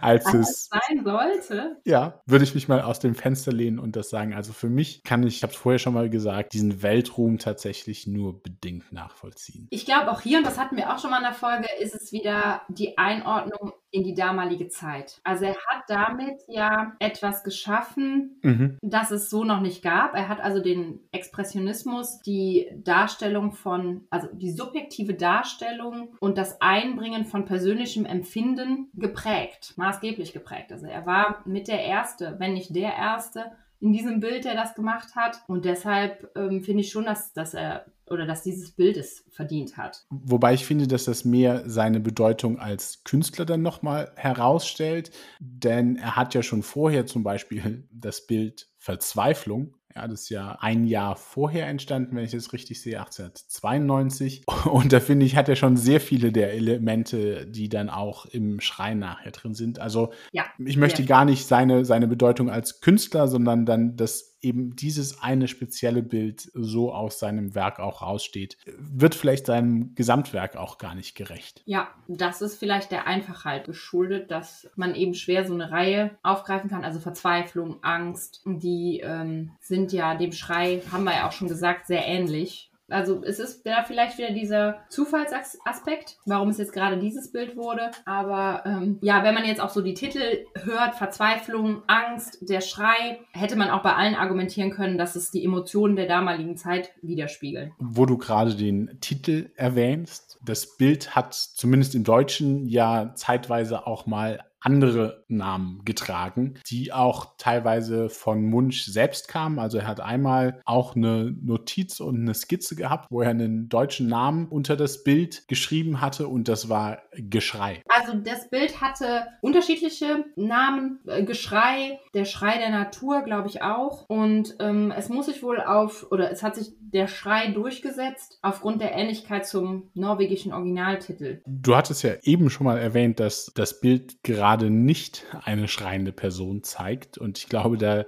als 0.00 0.32
es 0.34 0.68
sein 0.70 1.04
sollte. 1.04 1.73
Ja, 1.84 2.22
würde 2.26 2.44
ich 2.44 2.54
mich 2.54 2.68
mal 2.68 2.82
aus 2.82 2.98
dem 2.98 3.14
Fenster 3.14 3.52
lehnen 3.52 3.78
und 3.78 3.96
das 3.96 4.10
sagen. 4.10 4.34
Also 4.34 4.52
für 4.52 4.68
mich 4.68 5.02
kann 5.02 5.22
ich, 5.22 5.36
ich 5.36 5.42
habe 5.42 5.52
es 5.52 5.58
vorher 5.58 5.78
schon 5.78 5.94
mal 5.94 6.10
gesagt, 6.10 6.52
diesen 6.52 6.82
Weltruhm 6.82 7.38
tatsächlich 7.38 8.06
nur 8.06 8.42
bedingt 8.42 8.92
nachvollziehen. 8.92 9.66
Ich 9.70 9.84
glaube 9.84 10.10
auch 10.10 10.20
hier, 10.20 10.38
und 10.38 10.46
das 10.46 10.58
hatten 10.58 10.76
wir 10.76 10.92
auch 10.92 10.98
schon 10.98 11.10
mal 11.10 11.18
in 11.18 11.24
der 11.24 11.32
Folge, 11.32 11.66
ist 11.80 11.94
es 11.94 12.12
wieder 12.12 12.62
die 12.68 12.98
Einordnung 12.98 13.72
in 13.94 14.02
die 14.02 14.14
damalige 14.14 14.66
Zeit. 14.66 15.20
Also 15.22 15.44
er 15.44 15.54
hat 15.68 15.84
damit 15.86 16.42
ja 16.48 16.96
etwas 16.98 17.44
geschaffen, 17.44 18.40
mhm. 18.42 18.78
das 18.82 19.12
es 19.12 19.30
so 19.30 19.44
noch 19.44 19.60
nicht 19.60 19.84
gab. 19.84 20.16
Er 20.16 20.28
hat 20.28 20.40
also 20.40 20.60
den 20.60 20.98
Expressionismus, 21.12 22.20
die 22.20 22.66
Darstellung 22.74 23.52
von, 23.52 24.08
also 24.10 24.26
die 24.32 24.50
subjektive 24.50 25.14
Darstellung 25.14 26.08
und 26.18 26.38
das 26.38 26.60
Einbringen 26.60 27.24
von 27.24 27.44
persönlichem 27.44 28.04
Empfinden 28.04 28.90
geprägt, 28.94 29.74
maßgeblich 29.76 30.32
geprägt. 30.32 30.72
Also 30.72 30.86
er 30.86 31.06
war 31.06 31.42
mit 31.44 31.68
der 31.68 31.84
Erste, 31.84 32.34
wenn 32.40 32.54
nicht 32.54 32.74
der 32.74 32.96
Erste, 32.96 33.52
in 33.84 33.92
diesem 33.92 34.18
Bild, 34.18 34.46
der 34.46 34.54
das 34.54 34.74
gemacht 34.74 35.14
hat. 35.14 35.42
Und 35.46 35.66
deshalb 35.66 36.34
ähm, 36.36 36.62
finde 36.62 36.80
ich 36.80 36.90
schon, 36.90 37.04
dass, 37.04 37.34
dass 37.34 37.52
er 37.52 37.84
oder 38.08 38.24
dass 38.24 38.42
dieses 38.42 38.70
Bild 38.70 38.96
es 38.96 39.24
verdient 39.30 39.76
hat. 39.76 40.06
Wobei 40.08 40.54
ich 40.54 40.64
finde, 40.64 40.86
dass 40.86 41.04
das 41.04 41.26
mehr 41.26 41.64
seine 41.66 42.00
Bedeutung 42.00 42.58
als 42.58 43.04
Künstler 43.04 43.44
dann 43.44 43.60
nochmal 43.60 44.10
herausstellt, 44.16 45.10
denn 45.38 45.96
er 45.96 46.16
hat 46.16 46.32
ja 46.34 46.42
schon 46.42 46.62
vorher 46.62 47.04
zum 47.04 47.24
Beispiel 47.24 47.86
das 47.90 48.26
Bild 48.26 48.70
Verzweiflung 48.78 49.74
ja, 49.96 50.08
das 50.08 50.22
ist 50.22 50.28
ja 50.30 50.56
ein 50.60 50.84
Jahr 50.84 51.14
vorher 51.14 51.68
entstanden, 51.68 52.16
wenn 52.16 52.24
ich 52.24 52.32
das 52.32 52.52
richtig 52.52 52.82
sehe, 52.82 52.98
1892. 52.98 54.44
Und 54.64 54.92
da 54.92 54.98
finde 54.98 55.24
ich, 55.24 55.36
hat 55.36 55.48
er 55.48 55.56
schon 55.56 55.76
sehr 55.76 56.00
viele 56.00 56.32
der 56.32 56.52
Elemente, 56.52 57.46
die 57.46 57.68
dann 57.68 57.88
auch 57.88 58.26
im 58.26 58.60
Schrein 58.60 58.98
nachher 58.98 59.30
drin 59.30 59.54
sind. 59.54 59.78
Also 59.78 60.12
ja, 60.32 60.46
ich 60.58 60.76
möchte 60.76 61.02
ja. 61.02 61.08
gar 61.08 61.24
nicht 61.24 61.46
seine, 61.46 61.84
seine 61.84 62.08
Bedeutung 62.08 62.50
als 62.50 62.80
Künstler, 62.80 63.28
sondern 63.28 63.66
dann 63.66 63.96
das 63.96 64.33
eben 64.44 64.76
dieses 64.76 65.22
eine 65.22 65.48
spezielle 65.48 66.02
Bild 66.02 66.50
so 66.54 66.92
aus 66.92 67.18
seinem 67.18 67.54
Werk 67.54 67.80
auch 67.80 68.02
raussteht, 68.02 68.58
wird 68.78 69.14
vielleicht 69.14 69.46
seinem 69.46 69.94
Gesamtwerk 69.94 70.56
auch 70.56 70.78
gar 70.78 70.94
nicht 70.94 71.14
gerecht. 71.14 71.62
Ja, 71.64 71.88
das 72.06 72.42
ist 72.42 72.56
vielleicht 72.56 72.90
der 72.90 73.06
Einfachheit 73.06 73.66
geschuldet, 73.66 74.30
dass 74.30 74.68
man 74.76 74.94
eben 74.94 75.14
schwer 75.14 75.46
so 75.46 75.54
eine 75.54 75.70
Reihe 75.70 76.10
aufgreifen 76.22 76.70
kann. 76.70 76.84
Also 76.84 77.00
Verzweiflung, 77.00 77.82
Angst, 77.82 78.42
die 78.44 79.00
ähm, 79.02 79.52
sind 79.60 79.92
ja 79.92 80.14
dem 80.14 80.32
Schrei, 80.32 80.82
haben 80.92 81.04
wir 81.04 81.14
ja 81.14 81.28
auch 81.28 81.32
schon 81.32 81.48
gesagt, 81.48 81.86
sehr 81.86 82.06
ähnlich. 82.06 82.70
Also 82.88 83.22
es 83.24 83.38
ist 83.38 83.66
da 83.66 83.82
vielleicht 83.82 84.18
wieder 84.18 84.32
dieser 84.32 84.84
Zufallsaspekt, 84.88 86.18
warum 86.26 86.50
es 86.50 86.58
jetzt 86.58 86.72
gerade 86.72 86.98
dieses 86.98 87.32
Bild 87.32 87.56
wurde. 87.56 87.90
Aber 88.04 88.62
ähm, 88.66 88.98
ja, 89.02 89.24
wenn 89.24 89.34
man 89.34 89.44
jetzt 89.44 89.60
auch 89.60 89.70
so 89.70 89.80
die 89.80 89.94
Titel 89.94 90.44
hört, 90.62 90.94
Verzweiflung, 90.94 91.82
Angst, 91.86 92.38
der 92.48 92.60
Schrei, 92.60 93.20
hätte 93.32 93.56
man 93.56 93.70
auch 93.70 93.82
bei 93.82 93.94
allen 93.94 94.14
argumentieren 94.14 94.70
können, 94.70 94.98
dass 94.98 95.16
es 95.16 95.30
die 95.30 95.44
Emotionen 95.44 95.96
der 95.96 96.06
damaligen 96.06 96.56
Zeit 96.56 96.90
widerspiegeln. 97.02 97.72
Wo 97.78 98.06
du 98.06 98.18
gerade 98.18 98.54
den 98.54 98.98
Titel 99.00 99.50
erwähnst, 99.56 100.38
das 100.44 100.76
Bild 100.76 101.14
hat 101.16 101.34
zumindest 101.34 101.94
im 101.94 102.04
Deutschen 102.04 102.66
ja 102.66 103.14
zeitweise 103.14 103.86
auch 103.86 104.06
mal 104.06 104.40
andere 104.64 105.24
Namen 105.28 105.82
getragen, 105.84 106.54
die 106.68 106.92
auch 106.92 107.34
teilweise 107.38 108.08
von 108.08 108.42
Munch 108.42 108.86
selbst 108.86 109.28
kamen. 109.28 109.58
Also 109.58 109.78
er 109.78 109.86
hat 109.86 110.00
einmal 110.00 110.60
auch 110.64 110.96
eine 110.96 111.34
Notiz 111.42 112.00
und 112.00 112.20
eine 112.20 112.34
Skizze 112.34 112.74
gehabt, 112.74 113.10
wo 113.10 113.20
er 113.20 113.30
einen 113.30 113.68
deutschen 113.68 114.08
Namen 114.08 114.48
unter 114.48 114.76
das 114.76 115.04
Bild 115.04 115.46
geschrieben 115.48 116.00
hatte 116.00 116.28
und 116.28 116.48
das 116.48 116.68
war 116.68 117.02
Geschrei. 117.16 117.82
Also 117.88 118.14
das 118.18 118.48
Bild 118.50 118.80
hatte 118.80 119.26
unterschiedliche 119.40 120.24
Namen, 120.36 121.00
äh, 121.06 121.22
Geschrei, 121.24 122.00
der 122.14 122.24
Schrei 122.24 122.58
der 122.58 122.70
Natur, 122.70 123.22
glaube 123.22 123.48
ich 123.48 123.62
auch. 123.62 124.04
Und 124.08 124.56
ähm, 124.60 124.92
es 124.96 125.08
muss 125.08 125.26
sich 125.26 125.42
wohl 125.42 125.60
auf, 125.60 126.10
oder 126.10 126.30
es 126.30 126.42
hat 126.42 126.54
sich 126.54 126.72
der 126.80 127.08
Schrei 127.08 127.48
durchgesetzt 127.48 128.38
aufgrund 128.42 128.80
der 128.80 128.92
Ähnlichkeit 128.92 129.46
zum 129.46 129.90
norwegischen 129.94 130.52
Originaltitel. 130.52 131.40
Du 131.46 131.76
hattest 131.76 132.02
ja 132.02 132.12
eben 132.22 132.50
schon 132.50 132.64
mal 132.64 132.78
erwähnt, 132.78 133.20
dass 133.20 133.50
das 133.54 133.80
Bild 133.80 134.22
gerade 134.22 134.53
nicht 134.62 135.24
eine 135.42 135.68
schreiende 135.68 136.12
Person 136.12 136.62
zeigt. 136.62 137.18
Und 137.18 137.38
ich 137.38 137.48
glaube, 137.48 137.78
da 137.78 138.04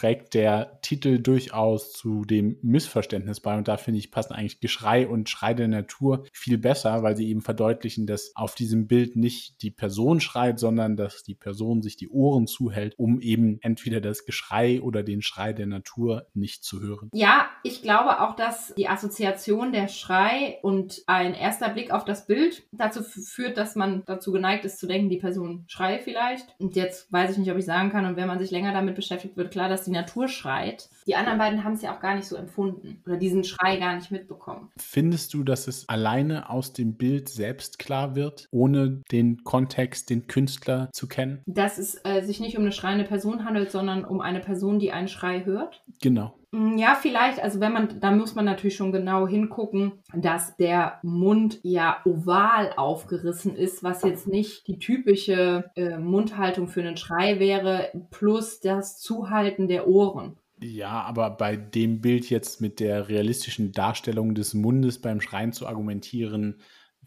trägt 0.00 0.32
der 0.34 0.80
Titel 0.80 1.18
durchaus 1.18 1.92
zu 1.92 2.24
dem 2.24 2.56
Missverständnis 2.62 3.40
bei. 3.40 3.58
Und 3.58 3.68
da 3.68 3.76
finde 3.76 3.98
ich, 3.98 4.10
passen 4.10 4.32
eigentlich 4.32 4.60
Geschrei 4.60 5.06
und 5.06 5.28
Schrei 5.28 5.52
der 5.52 5.68
Natur 5.68 6.24
viel 6.32 6.56
besser, 6.56 7.02
weil 7.02 7.16
sie 7.16 7.28
eben 7.28 7.42
verdeutlichen, 7.42 8.06
dass 8.06 8.32
auf 8.34 8.54
diesem 8.54 8.86
Bild 8.86 9.16
nicht 9.16 9.60
die 9.62 9.70
Person 9.70 10.20
schreit, 10.20 10.58
sondern 10.58 10.96
dass 10.96 11.22
die 11.22 11.34
Person 11.34 11.82
sich 11.82 11.96
die 11.96 12.08
Ohren 12.08 12.46
zuhält, 12.46 12.94
um 12.96 13.20
eben 13.20 13.58
entweder 13.60 14.00
das 14.00 14.24
Geschrei 14.24 14.80
oder 14.80 15.02
den 15.02 15.20
Schrei 15.20 15.52
der 15.52 15.66
Natur 15.66 16.26
nicht 16.32 16.64
zu 16.64 16.80
hören. 16.80 17.10
Ja, 17.12 17.50
ich 17.62 17.82
glaube 17.82 18.20
auch, 18.20 18.36
dass 18.36 18.72
die 18.76 18.88
Assoziation 18.88 19.72
der 19.72 19.88
Schrei 19.88 20.58
und 20.62 21.02
ein 21.06 21.34
erster 21.34 21.68
Blick 21.68 21.90
auf 21.90 22.06
das 22.06 22.26
Bild 22.26 22.62
dazu 22.72 23.02
führt, 23.02 23.58
dass 23.58 23.76
man 23.76 24.02
dazu 24.06 24.32
geneigt 24.32 24.64
ist 24.64 24.78
zu 24.78 24.86
denken, 24.86 25.10
die 25.10 25.18
Person 25.18 25.64
schrei 25.66 25.98
vielleicht. 25.98 26.46
Und 26.58 26.74
jetzt 26.74 27.12
weiß 27.12 27.32
ich 27.32 27.38
nicht, 27.38 27.50
ob 27.50 27.58
ich 27.58 27.66
sagen 27.66 27.90
kann. 27.90 28.06
Und 28.06 28.16
wenn 28.16 28.28
man 28.28 28.38
sich 28.38 28.50
länger 28.50 28.72
damit 28.72 28.94
beschäftigt, 28.94 29.36
wird 29.36 29.50
klar, 29.50 29.68
dass 29.68 29.80
dass 29.80 29.88
die 29.90 29.96
Natur 29.96 30.28
schreit. 30.28 30.88
Die 31.06 31.16
anderen 31.16 31.38
beiden 31.38 31.64
haben 31.64 31.74
es 31.74 31.82
ja 31.82 31.94
auch 31.94 32.00
gar 32.00 32.14
nicht 32.14 32.26
so 32.26 32.36
empfunden 32.36 33.02
oder 33.06 33.16
diesen 33.16 33.44
Schrei 33.44 33.76
gar 33.76 33.96
nicht 33.96 34.10
mitbekommen. 34.10 34.70
Findest 34.78 35.34
du, 35.34 35.42
dass 35.42 35.66
es 35.66 35.88
alleine 35.88 36.50
aus 36.50 36.72
dem 36.72 36.94
Bild 36.94 37.28
selbst 37.28 37.78
klar 37.78 38.14
wird, 38.14 38.46
ohne 38.50 39.02
den 39.10 39.42
Kontext, 39.44 40.10
den 40.10 40.26
Künstler 40.26 40.90
zu 40.92 41.08
kennen? 41.08 41.42
Dass 41.46 41.78
es 41.78 42.00
äh, 42.04 42.22
sich 42.22 42.40
nicht 42.40 42.56
um 42.56 42.62
eine 42.62 42.72
schreiende 42.72 43.04
Person 43.04 43.44
handelt, 43.44 43.70
sondern 43.70 44.04
um 44.04 44.20
eine 44.20 44.40
Person, 44.40 44.78
die 44.78 44.92
einen 44.92 45.08
Schrei 45.08 45.44
hört? 45.44 45.82
Genau. 46.00 46.34
Mm, 46.52 46.78
ja, 46.78 46.96
vielleicht, 47.00 47.40
also 47.40 47.60
wenn 47.60 47.72
man, 47.72 48.00
da 48.00 48.10
muss 48.10 48.34
man 48.34 48.44
natürlich 48.44 48.76
schon 48.76 48.92
genau 48.92 49.28
hingucken, 49.28 49.92
dass 50.14 50.56
der 50.56 50.98
Mund 51.02 51.60
ja 51.62 52.00
oval 52.04 52.72
aufgerissen 52.76 53.54
ist, 53.54 53.82
was 53.82 54.02
jetzt 54.02 54.26
nicht 54.26 54.66
die 54.66 54.78
typische 54.78 55.70
äh, 55.76 55.98
Mundhaltung 55.98 56.68
für 56.68 56.80
einen 56.80 56.96
Schrei 56.96 57.38
wäre, 57.38 57.90
plus 58.10 58.60
das 58.60 58.98
Zuhalten 58.98 59.68
der 59.68 59.86
Ohren. 59.86 60.36
Ja, 60.62 61.02
aber 61.02 61.30
bei 61.30 61.56
dem 61.56 62.00
Bild 62.00 62.28
jetzt 62.28 62.60
mit 62.60 62.80
der 62.80 63.08
realistischen 63.08 63.72
Darstellung 63.72 64.34
des 64.34 64.52
Mundes 64.52 65.00
beim 65.00 65.20
Schreien 65.20 65.52
zu 65.52 65.66
argumentieren, 65.66 66.60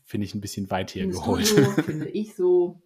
finde 0.04 0.26
ich 0.26 0.34
ein 0.34 0.42
bisschen 0.42 0.72
weit 0.72 0.96
hergeholt. 0.96 1.48
Finde 1.86 2.10
ich 2.10 2.36
so. 2.36 2.82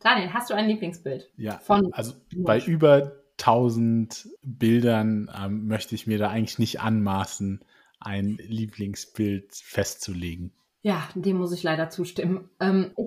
Daniel, 0.00 0.32
hast 0.32 0.50
du 0.50 0.54
ein 0.54 0.68
Lieblingsbild? 0.68 1.30
Ja, 1.36 1.58
von 1.58 1.92
also 1.92 2.14
bei 2.34 2.60
über 2.60 3.12
1000 3.38 4.28
Bildern 4.42 5.30
ähm, 5.36 5.66
möchte 5.66 5.94
ich 5.94 6.06
mir 6.06 6.18
da 6.18 6.30
eigentlich 6.30 6.58
nicht 6.58 6.80
anmaßen, 6.80 7.64
ein 8.00 8.38
Lieblingsbild 8.40 9.54
festzulegen. 9.54 10.52
Ja, 10.82 11.08
dem 11.14 11.38
muss 11.38 11.52
ich 11.52 11.62
leider 11.62 11.90
zustimmen. 11.90 12.50
Ähm, 12.60 12.92
ich 12.96 13.06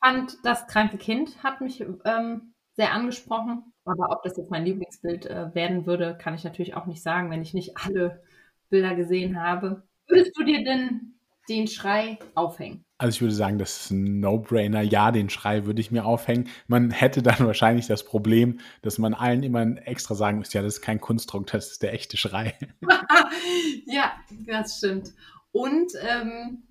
fand, 0.00 0.36
das 0.44 0.66
kranke 0.66 0.98
Kind 0.98 1.42
hat 1.42 1.60
mich 1.60 1.84
ähm, 2.04 2.52
sehr 2.76 2.92
angesprochen. 2.92 3.72
Aber 3.84 4.10
ob 4.10 4.22
das 4.22 4.36
jetzt 4.36 4.50
mein 4.50 4.64
Lieblingsbild 4.64 5.26
äh, 5.26 5.54
werden 5.54 5.86
würde, 5.86 6.16
kann 6.16 6.34
ich 6.34 6.44
natürlich 6.44 6.74
auch 6.74 6.86
nicht 6.86 7.02
sagen, 7.02 7.30
wenn 7.30 7.42
ich 7.42 7.54
nicht 7.54 7.76
alle 7.76 8.22
Bilder 8.70 8.94
gesehen 8.94 9.40
habe. 9.40 9.82
Würdest 10.06 10.36
du 10.36 10.44
dir 10.44 10.64
denn 10.64 11.14
den 11.48 11.66
Schrei 11.66 12.18
aufhängen? 12.34 12.84
Also 13.02 13.16
ich 13.16 13.20
würde 13.20 13.34
sagen, 13.34 13.58
das 13.58 13.80
ist 13.80 13.90
ein 13.90 14.20
No-Brainer. 14.20 14.80
Ja, 14.80 15.10
den 15.10 15.28
Schrei 15.28 15.66
würde 15.66 15.80
ich 15.80 15.90
mir 15.90 16.04
aufhängen. 16.04 16.48
Man 16.68 16.92
hätte 16.92 17.20
dann 17.20 17.38
wahrscheinlich 17.44 17.88
das 17.88 18.04
Problem, 18.04 18.60
dass 18.80 18.98
man 18.98 19.12
allen 19.12 19.42
immer 19.42 19.76
extra 19.88 20.14
sagen 20.14 20.38
muss, 20.38 20.52
ja, 20.52 20.62
das 20.62 20.74
ist 20.74 20.82
kein 20.82 21.00
Kunstdruck, 21.00 21.48
das 21.48 21.72
ist 21.72 21.82
der 21.82 21.94
echte 21.94 22.16
Schrei. 22.16 22.54
ja, 23.86 24.12
das 24.46 24.78
stimmt. 24.78 25.14
Und 25.50 25.90
ähm, 26.08 26.62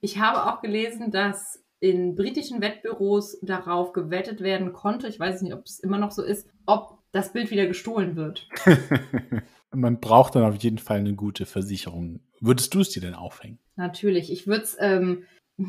ich 0.00 0.18
habe 0.18 0.50
auch 0.50 0.62
gelesen, 0.62 1.10
dass 1.10 1.62
in 1.80 2.14
britischen 2.14 2.62
Wettbüros 2.62 3.38
darauf 3.42 3.92
gewettet 3.92 4.40
werden 4.40 4.72
konnte, 4.72 5.06
ich 5.06 5.20
weiß 5.20 5.42
nicht, 5.42 5.52
ob 5.52 5.66
es 5.66 5.80
immer 5.80 5.98
noch 5.98 6.12
so 6.12 6.22
ist, 6.22 6.48
ob 6.64 6.98
das 7.12 7.34
Bild 7.34 7.50
wieder 7.50 7.66
gestohlen 7.66 8.16
wird. 8.16 8.48
Man 9.70 10.00
braucht 10.00 10.34
dann 10.34 10.44
auf 10.44 10.56
jeden 10.62 10.78
Fall 10.78 11.00
eine 11.00 11.14
gute 11.14 11.44
Versicherung. 11.44 12.20
Würdest 12.40 12.72
du 12.72 12.80
es 12.80 12.88
dir 12.88 13.02
denn 13.02 13.14
aufhängen? 13.14 13.58
Natürlich. 13.76 14.32
Ich 14.32 14.46
würde 14.46 14.64
es 14.64 14.76
ähm, 14.80 15.24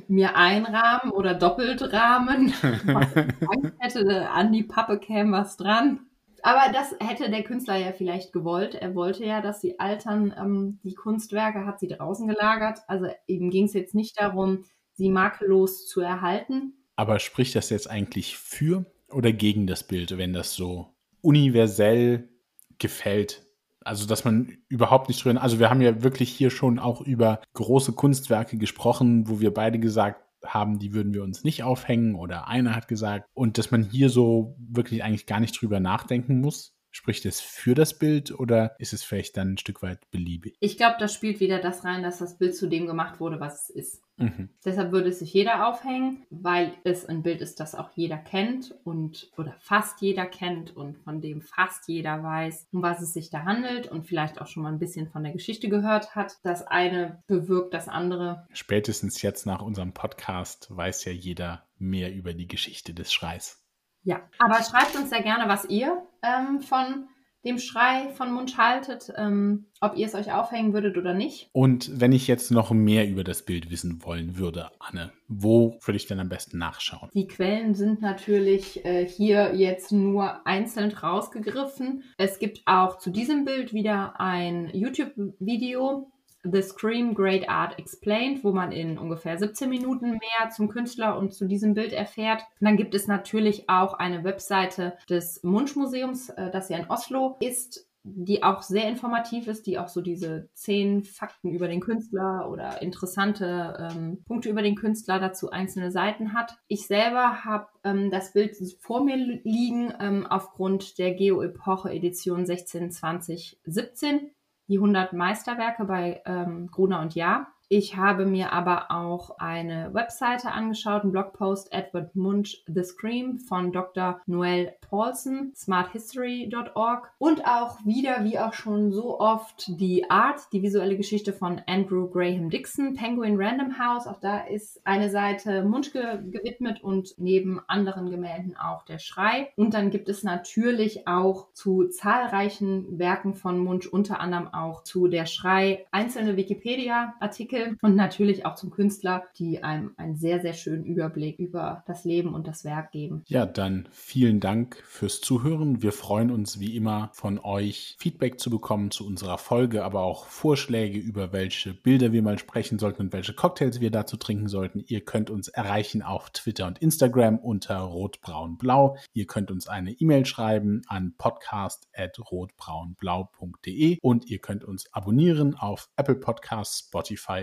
mir 0.08 0.36
einrahmen 0.36 1.12
oder 1.12 1.34
doppelt 1.34 1.82
rahmen. 1.94 2.54
Angst 2.62 3.74
hätte, 3.80 4.30
an 4.30 4.52
die 4.52 4.64
Pappe 4.64 5.00
käme 5.00 5.32
was 5.38 5.58
dran. 5.58 6.02
Aber 6.42 6.72
das 6.72 6.96
hätte 7.00 7.30
der 7.30 7.44
Künstler 7.44 7.76
ja 7.76 7.92
vielleicht 7.92 8.32
gewollt. 8.32 8.76
Er 8.76 8.96
wollte 8.96 9.26
ja, 9.26 9.42
dass 9.42 9.62
sie 9.62 9.80
altern. 9.80 10.34
Ähm, 10.38 10.80
die 10.84 10.96
Kunstwerke 10.96 11.66
hat 11.66 11.80
sie 11.80 11.88
draußen 11.88 12.28
gelagert. 12.28 12.80
Also 12.88 13.08
ihm 13.28 13.50
ging 13.50 13.66
es 13.66 13.74
jetzt 13.74 13.96
nicht 13.96 14.20
darum, 14.20 14.66
sie 14.94 15.10
makellos 15.10 15.88
zu 15.88 16.02
erhalten. 16.02 16.74
Aber 16.96 17.20
spricht 17.20 17.56
das 17.56 17.70
jetzt 17.70 17.90
eigentlich 17.90 18.38
für 18.38 18.86
oder 19.12 19.34
gegen 19.34 19.68
das 19.68 19.84
Bild, 19.84 20.18
wenn 20.18 20.34
das 20.34 20.54
so 20.54 20.88
universell 21.22 22.30
gefällt? 22.78 23.44
Also, 23.90 24.06
dass 24.06 24.24
man 24.24 24.60
überhaupt 24.68 25.08
nicht 25.08 25.26
drüber. 25.26 25.42
Also, 25.42 25.58
wir 25.58 25.72
haben 25.72 25.82
ja 25.82 26.04
wirklich 26.04 26.30
hier 26.30 26.52
schon 26.52 26.78
auch 26.78 27.02
über 27.02 27.42
große 27.56 27.94
Kunstwerke 27.94 28.56
gesprochen, 28.58 29.28
wo 29.28 29.40
wir 29.40 29.52
beide 29.52 29.80
gesagt 29.80 30.22
haben, 30.46 30.78
die 30.78 30.94
würden 30.94 31.16
wir 31.16 31.24
uns 31.24 31.44
nicht 31.44 31.64
aufhängen 31.64 32.14
oder 32.14 32.48
einer 32.48 32.76
hat 32.76 32.88
gesagt. 32.88 33.26
Und 33.34 33.58
dass 33.58 33.72
man 33.72 33.82
hier 33.82 34.10
so 34.10 34.56
wirklich 34.60 35.04
eigentlich 35.04 35.26
gar 35.26 35.40
nicht 35.40 35.60
drüber 35.60 35.80
nachdenken 35.80 36.40
muss. 36.40 36.76
Spricht 36.92 37.26
es 37.26 37.42
für 37.42 37.74
das 37.74 37.98
Bild 37.98 38.32
oder 38.32 38.76
ist 38.78 38.94
es 38.94 39.04
vielleicht 39.04 39.38
dann 39.38 39.54
ein 39.54 39.58
Stück 39.58 39.82
weit 39.82 40.00
beliebig? 40.12 40.56
Ich 40.60 40.78
glaube, 40.78 40.98
das 41.00 41.12
spielt 41.12 41.40
wieder 41.40 41.60
das 41.60 41.84
rein, 41.84 42.04
dass 42.04 42.20
das 42.20 42.38
Bild 42.38 42.56
zu 42.56 42.68
dem 42.68 42.86
gemacht 42.86 43.20
wurde, 43.20 43.40
was 43.40 43.70
es 43.70 43.76
ist. 43.76 44.04
Mhm. 44.20 44.50
Deshalb 44.64 44.92
würde 44.92 45.10
es 45.10 45.20
sich 45.20 45.34
jeder 45.34 45.68
aufhängen, 45.68 46.26
weil 46.30 46.74
es 46.84 47.06
ein 47.06 47.24
Bild 47.24 47.42
ist, 47.42 47.60
das 47.60 47.76
auch 47.76 47.90
jeder 47.96 48.18
kennt 48.18 48.76
und 48.84 49.32
oder 49.38 49.56
fast 49.60 50.02
jeder 50.02 50.26
kennt 50.26 50.76
und 50.76 50.98
von 50.98 51.22
dem 51.22 51.42
fast 51.42 51.88
jeder 51.88 52.22
weiß, 52.24 52.68
um 52.72 52.82
was 52.82 53.02
es 53.02 53.14
sich 53.14 53.30
da 53.30 53.46
handelt 53.46 53.88
und 53.88 54.06
vielleicht 54.06 54.42
auch 54.42 54.48
schon 54.48 54.64
mal 54.64 54.72
ein 54.72 54.80
bisschen 54.80 55.10
von 55.10 55.24
der 55.24 55.34
Geschichte 55.34 55.70
gehört 55.70 56.16
hat. 56.16 56.38
Das 56.44 56.68
eine 56.68 57.24
bewirkt 57.28 57.74
das 57.74 57.88
andere. 57.88 58.48
Spätestens 58.52 59.22
jetzt 59.22 59.46
nach 59.46 59.62
unserem 59.62 59.94
Podcast 59.94 60.68
weiß 60.70 61.06
ja 61.06 61.12
jeder 61.12 61.66
mehr 61.78 62.14
über 62.14 62.34
die 62.34 62.48
Geschichte 62.48 62.94
des 62.94 63.14
Schreis. 63.14 63.64
Ja, 64.04 64.22
aber 64.38 64.64
schreibt 64.64 64.96
uns 64.96 65.10
sehr 65.10 65.24
gerne, 65.24 65.48
was 65.48 65.66
ihr 65.66 66.02
ähm, 66.24 66.62
von 66.62 67.08
dem 67.46 67.58
Schrei 67.58 68.10
von 68.16 68.32
Mund 68.32 68.58
haltet, 68.58 69.14
ähm, 69.18 69.68
ob 69.80 69.96
ihr 69.96 70.06
es 70.06 70.16
euch 70.16 70.34
aufhängen 70.34 70.74
würdet 70.74 70.98
oder 70.98 71.14
nicht. 71.14 71.50
Und 71.54 72.00
wenn 72.00 72.12
ich 72.12 72.28
jetzt 72.28 72.52
noch 72.52 72.72
mehr 72.72 73.08
über 73.08 73.24
das 73.24 73.44
Bild 73.44 73.70
wissen 73.70 74.04
wollen 74.04 74.38
würde, 74.38 74.72
Anne, 74.80 75.12
wo 75.28 75.78
würde 75.82 75.98
ich 75.98 76.08
denn 76.08 76.20
am 76.20 76.30
besten 76.30 76.58
nachschauen? 76.58 77.10
Die 77.14 77.28
Quellen 77.28 77.76
sind 77.76 78.02
natürlich 78.02 78.84
äh, 78.86 79.08
hier 79.08 79.56
jetzt 79.56 79.92
nur 79.92 80.46
einzeln 80.46 80.92
rausgegriffen. 80.92 82.04
Es 82.18 82.40
gibt 82.40 82.62
auch 82.66 82.98
zu 82.98 83.10
diesem 83.10 83.46
Bild 83.46 83.74
wieder 83.74 84.20
ein 84.20 84.70
YouTube-Video, 84.74 86.12
The 86.44 86.62
Scream 86.62 87.14
Great 87.14 87.50
Art 87.50 87.78
Explained, 87.78 88.44
wo 88.44 88.52
man 88.52 88.72
in 88.72 88.98
ungefähr 88.98 89.38
17 89.38 89.70
Minuten 89.70 90.12
mehr 90.12 90.50
zum 90.56 90.70
Künstler 90.70 91.18
und 91.18 91.34
zu 91.34 91.46
diesem 91.46 91.74
Bild 91.74 91.94
erfährt. 91.94 92.44
Und 92.60 92.66
dann 92.66 92.78
gibt 92.78 92.96
es 92.96 93.08
natürlich 93.08 93.70
auch 93.70 93.94
eine 93.94 94.24
Webseite 94.24 94.98
des 95.10 95.44
Munchmuseums, 95.44 96.30
äh, 96.30 96.50
das 96.52 96.70
ja 96.70 96.78
in 96.78 96.90
Oslo 96.90 97.38
ist, 97.42 97.90
die 98.04 98.44
auch 98.44 98.62
sehr 98.62 98.88
informativ 98.88 99.48
ist, 99.48 99.68
die 99.68 99.78
auch 99.78 99.90
so 99.90 100.02
diese 100.02 100.50
zehn 100.54 101.04
Fakten 101.04 101.50
über 101.50 101.68
den 101.68 101.82
Künstler 101.82 102.50
oder 102.50 102.82
interessante 102.82 103.92
ähm, 103.92 104.24
Punkte 104.26 104.50
über 104.50 104.62
den 104.62 104.76
Künstler 104.76 105.20
dazu 105.20 105.52
einzelne 105.52 105.92
Seiten 105.92 106.34
hat. 106.34 106.58
Ich 106.68 106.88
selber 106.88 107.44
habe 107.44 107.68
ähm, 107.84 108.10
das 108.10 108.32
Bild 108.32 108.56
vor 108.80 109.04
mir 109.04 109.18
liegen 109.18 109.94
ähm, 110.00 110.26
aufgrund 110.26 110.98
der 110.98 111.14
Geo-Epoche 111.14 111.92
Edition 111.92 112.46
16, 112.46 112.92
20, 112.92 113.60
17 113.66 114.32
die 114.70 114.78
100 114.78 115.14
Meisterwerke 115.14 115.84
bei 115.84 116.22
ähm, 116.26 116.68
Gruner 116.72 117.02
und 117.02 117.16
Jahr. 117.16 117.48
Ich 117.72 117.96
habe 117.96 118.26
mir 118.26 118.52
aber 118.52 118.90
auch 118.90 119.38
eine 119.38 119.94
Webseite 119.94 120.52
angeschaut, 120.52 121.04
einen 121.04 121.12
Blogpost 121.12 121.72
Edward 121.72 122.16
Munch 122.16 122.64
The 122.66 122.84
Scream 122.84 123.38
von 123.38 123.72
Dr. 123.72 124.22
Noel 124.26 124.74
Paulson, 124.82 125.52
smarthistory.org 125.56 127.12
und 127.20 127.46
auch 127.46 127.78
wieder, 127.86 128.24
wie 128.24 128.40
auch 128.40 128.54
schon 128.54 128.92
so 128.92 129.20
oft, 129.20 129.80
die 129.80 130.10
Art, 130.10 130.52
die 130.52 130.64
visuelle 130.64 130.98
Geschichte 130.98 131.32
von 131.32 131.62
Andrew 131.68 132.10
Graham 132.10 132.50
Dixon, 132.50 132.96
Penguin 132.96 133.40
Random 133.40 133.78
House. 133.78 134.08
Auch 134.08 134.20
da 134.20 134.40
ist 134.40 134.82
eine 134.84 135.12
Seite 135.12 135.64
Munch 135.64 135.94
ge 135.94 136.18
gewidmet 136.32 136.84
und 136.84 137.14
neben 137.20 137.62
anderen 137.68 138.10
Gemälden 138.10 138.58
auch 138.58 138.84
der 138.84 138.98
Schrei. 138.98 139.52
Und 139.56 139.76
dann 139.76 139.92
gibt 139.92 140.10
es 140.10 140.24
natürlich 140.24 141.08
auch 141.08 141.54
zu 141.54 141.88
zahlreichen 141.88 142.98
Werken 142.98 143.36
von 143.36 143.60
Munch, 143.60 143.94
unter 143.94 144.20
anderem 144.20 144.48
auch 144.52 144.82
zu 144.82 145.08
der 145.08 145.28
Schrei, 145.28 145.86
einzelne 145.92 146.36
Wikipedia-Artikel 146.36 147.59
Artikel 147.60 147.78
und 147.82 147.96
natürlich 147.96 148.46
auch 148.46 148.56
zum 148.56 148.72
Künstler, 148.72 149.24
die 149.38 149.64
einem 149.64 149.92
einen 149.98 150.16
sehr, 150.16 150.40
sehr 150.42 150.54
schönen 150.54 150.86
Überblick 150.86 151.38
über 151.40 151.84
das 151.88 152.06
Leben 152.06 152.34
und 152.34 152.48
das 152.48 152.64
Werk 152.64 152.92
geben. 152.92 153.24
Ja, 153.28 153.46
dann 153.46 153.90
vielen 153.92 154.40
Dank 154.40 154.82
fürs 154.86 155.20
Zuhören. 155.22 155.82
Wir 155.82 155.92
freuen 155.92 156.30
uns 156.32 156.60
wie 156.60 156.76
immer 156.76 157.10
von 157.14 157.40
euch 157.40 157.96
Feedback 158.00 158.40
zu 158.40 158.50
bekommen 158.50 158.90
zu 158.92 159.06
unserer 159.06 159.38
Folge, 159.38 159.84
aber 159.84 160.02
auch 160.02 160.26
Vorschläge 160.26 160.98
über 160.98 161.34
welche 161.34 161.74
Bilder 161.74 162.12
wir 162.12 162.22
mal 162.22 162.38
sprechen 162.40 162.80
sollten 162.80 163.04
und 163.04 163.14
welche 163.14 163.34
Cocktails 163.34 163.80
wir 163.82 163.92
dazu 163.92 164.18
trinken 164.18 164.48
sollten. 164.48 164.84
Ihr 164.88 165.02
könnt 165.02 165.30
uns 165.30 165.48
erreichen 165.48 166.02
auf 166.02 166.32
Twitter 166.32 166.66
und 166.68 166.80
Instagram 166.80 167.38
unter 167.40 167.78
rotbraunblau. 167.80 168.98
Ihr 169.14 169.28
könnt 169.28 169.52
uns 169.52 169.68
eine 169.68 169.92
E-Mail 169.92 170.26
schreiben 170.26 170.82
an 170.88 171.14
podcast@rotbraunblau.de 171.18 173.98
und 174.02 174.30
ihr 174.30 174.40
könnt 174.40 174.64
uns 174.64 174.92
abonnieren 174.94 175.56
auf 175.56 175.90
Apple 175.96 176.16
Podcasts, 176.16 176.90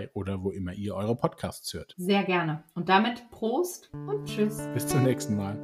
Spotify 0.07 0.09
oder 0.13 0.43
wo 0.43 0.51
immer 0.51 0.73
ihr 0.73 0.95
eure 0.95 1.15
Podcasts 1.15 1.73
hört. 1.73 1.93
Sehr 1.97 2.23
gerne. 2.23 2.63
Und 2.75 2.89
damit 2.89 3.29
Prost 3.31 3.91
und 3.93 4.25
Tschüss. 4.25 4.67
Bis 4.73 4.87
zum 4.87 5.03
nächsten 5.03 5.35
Mal. 5.35 5.57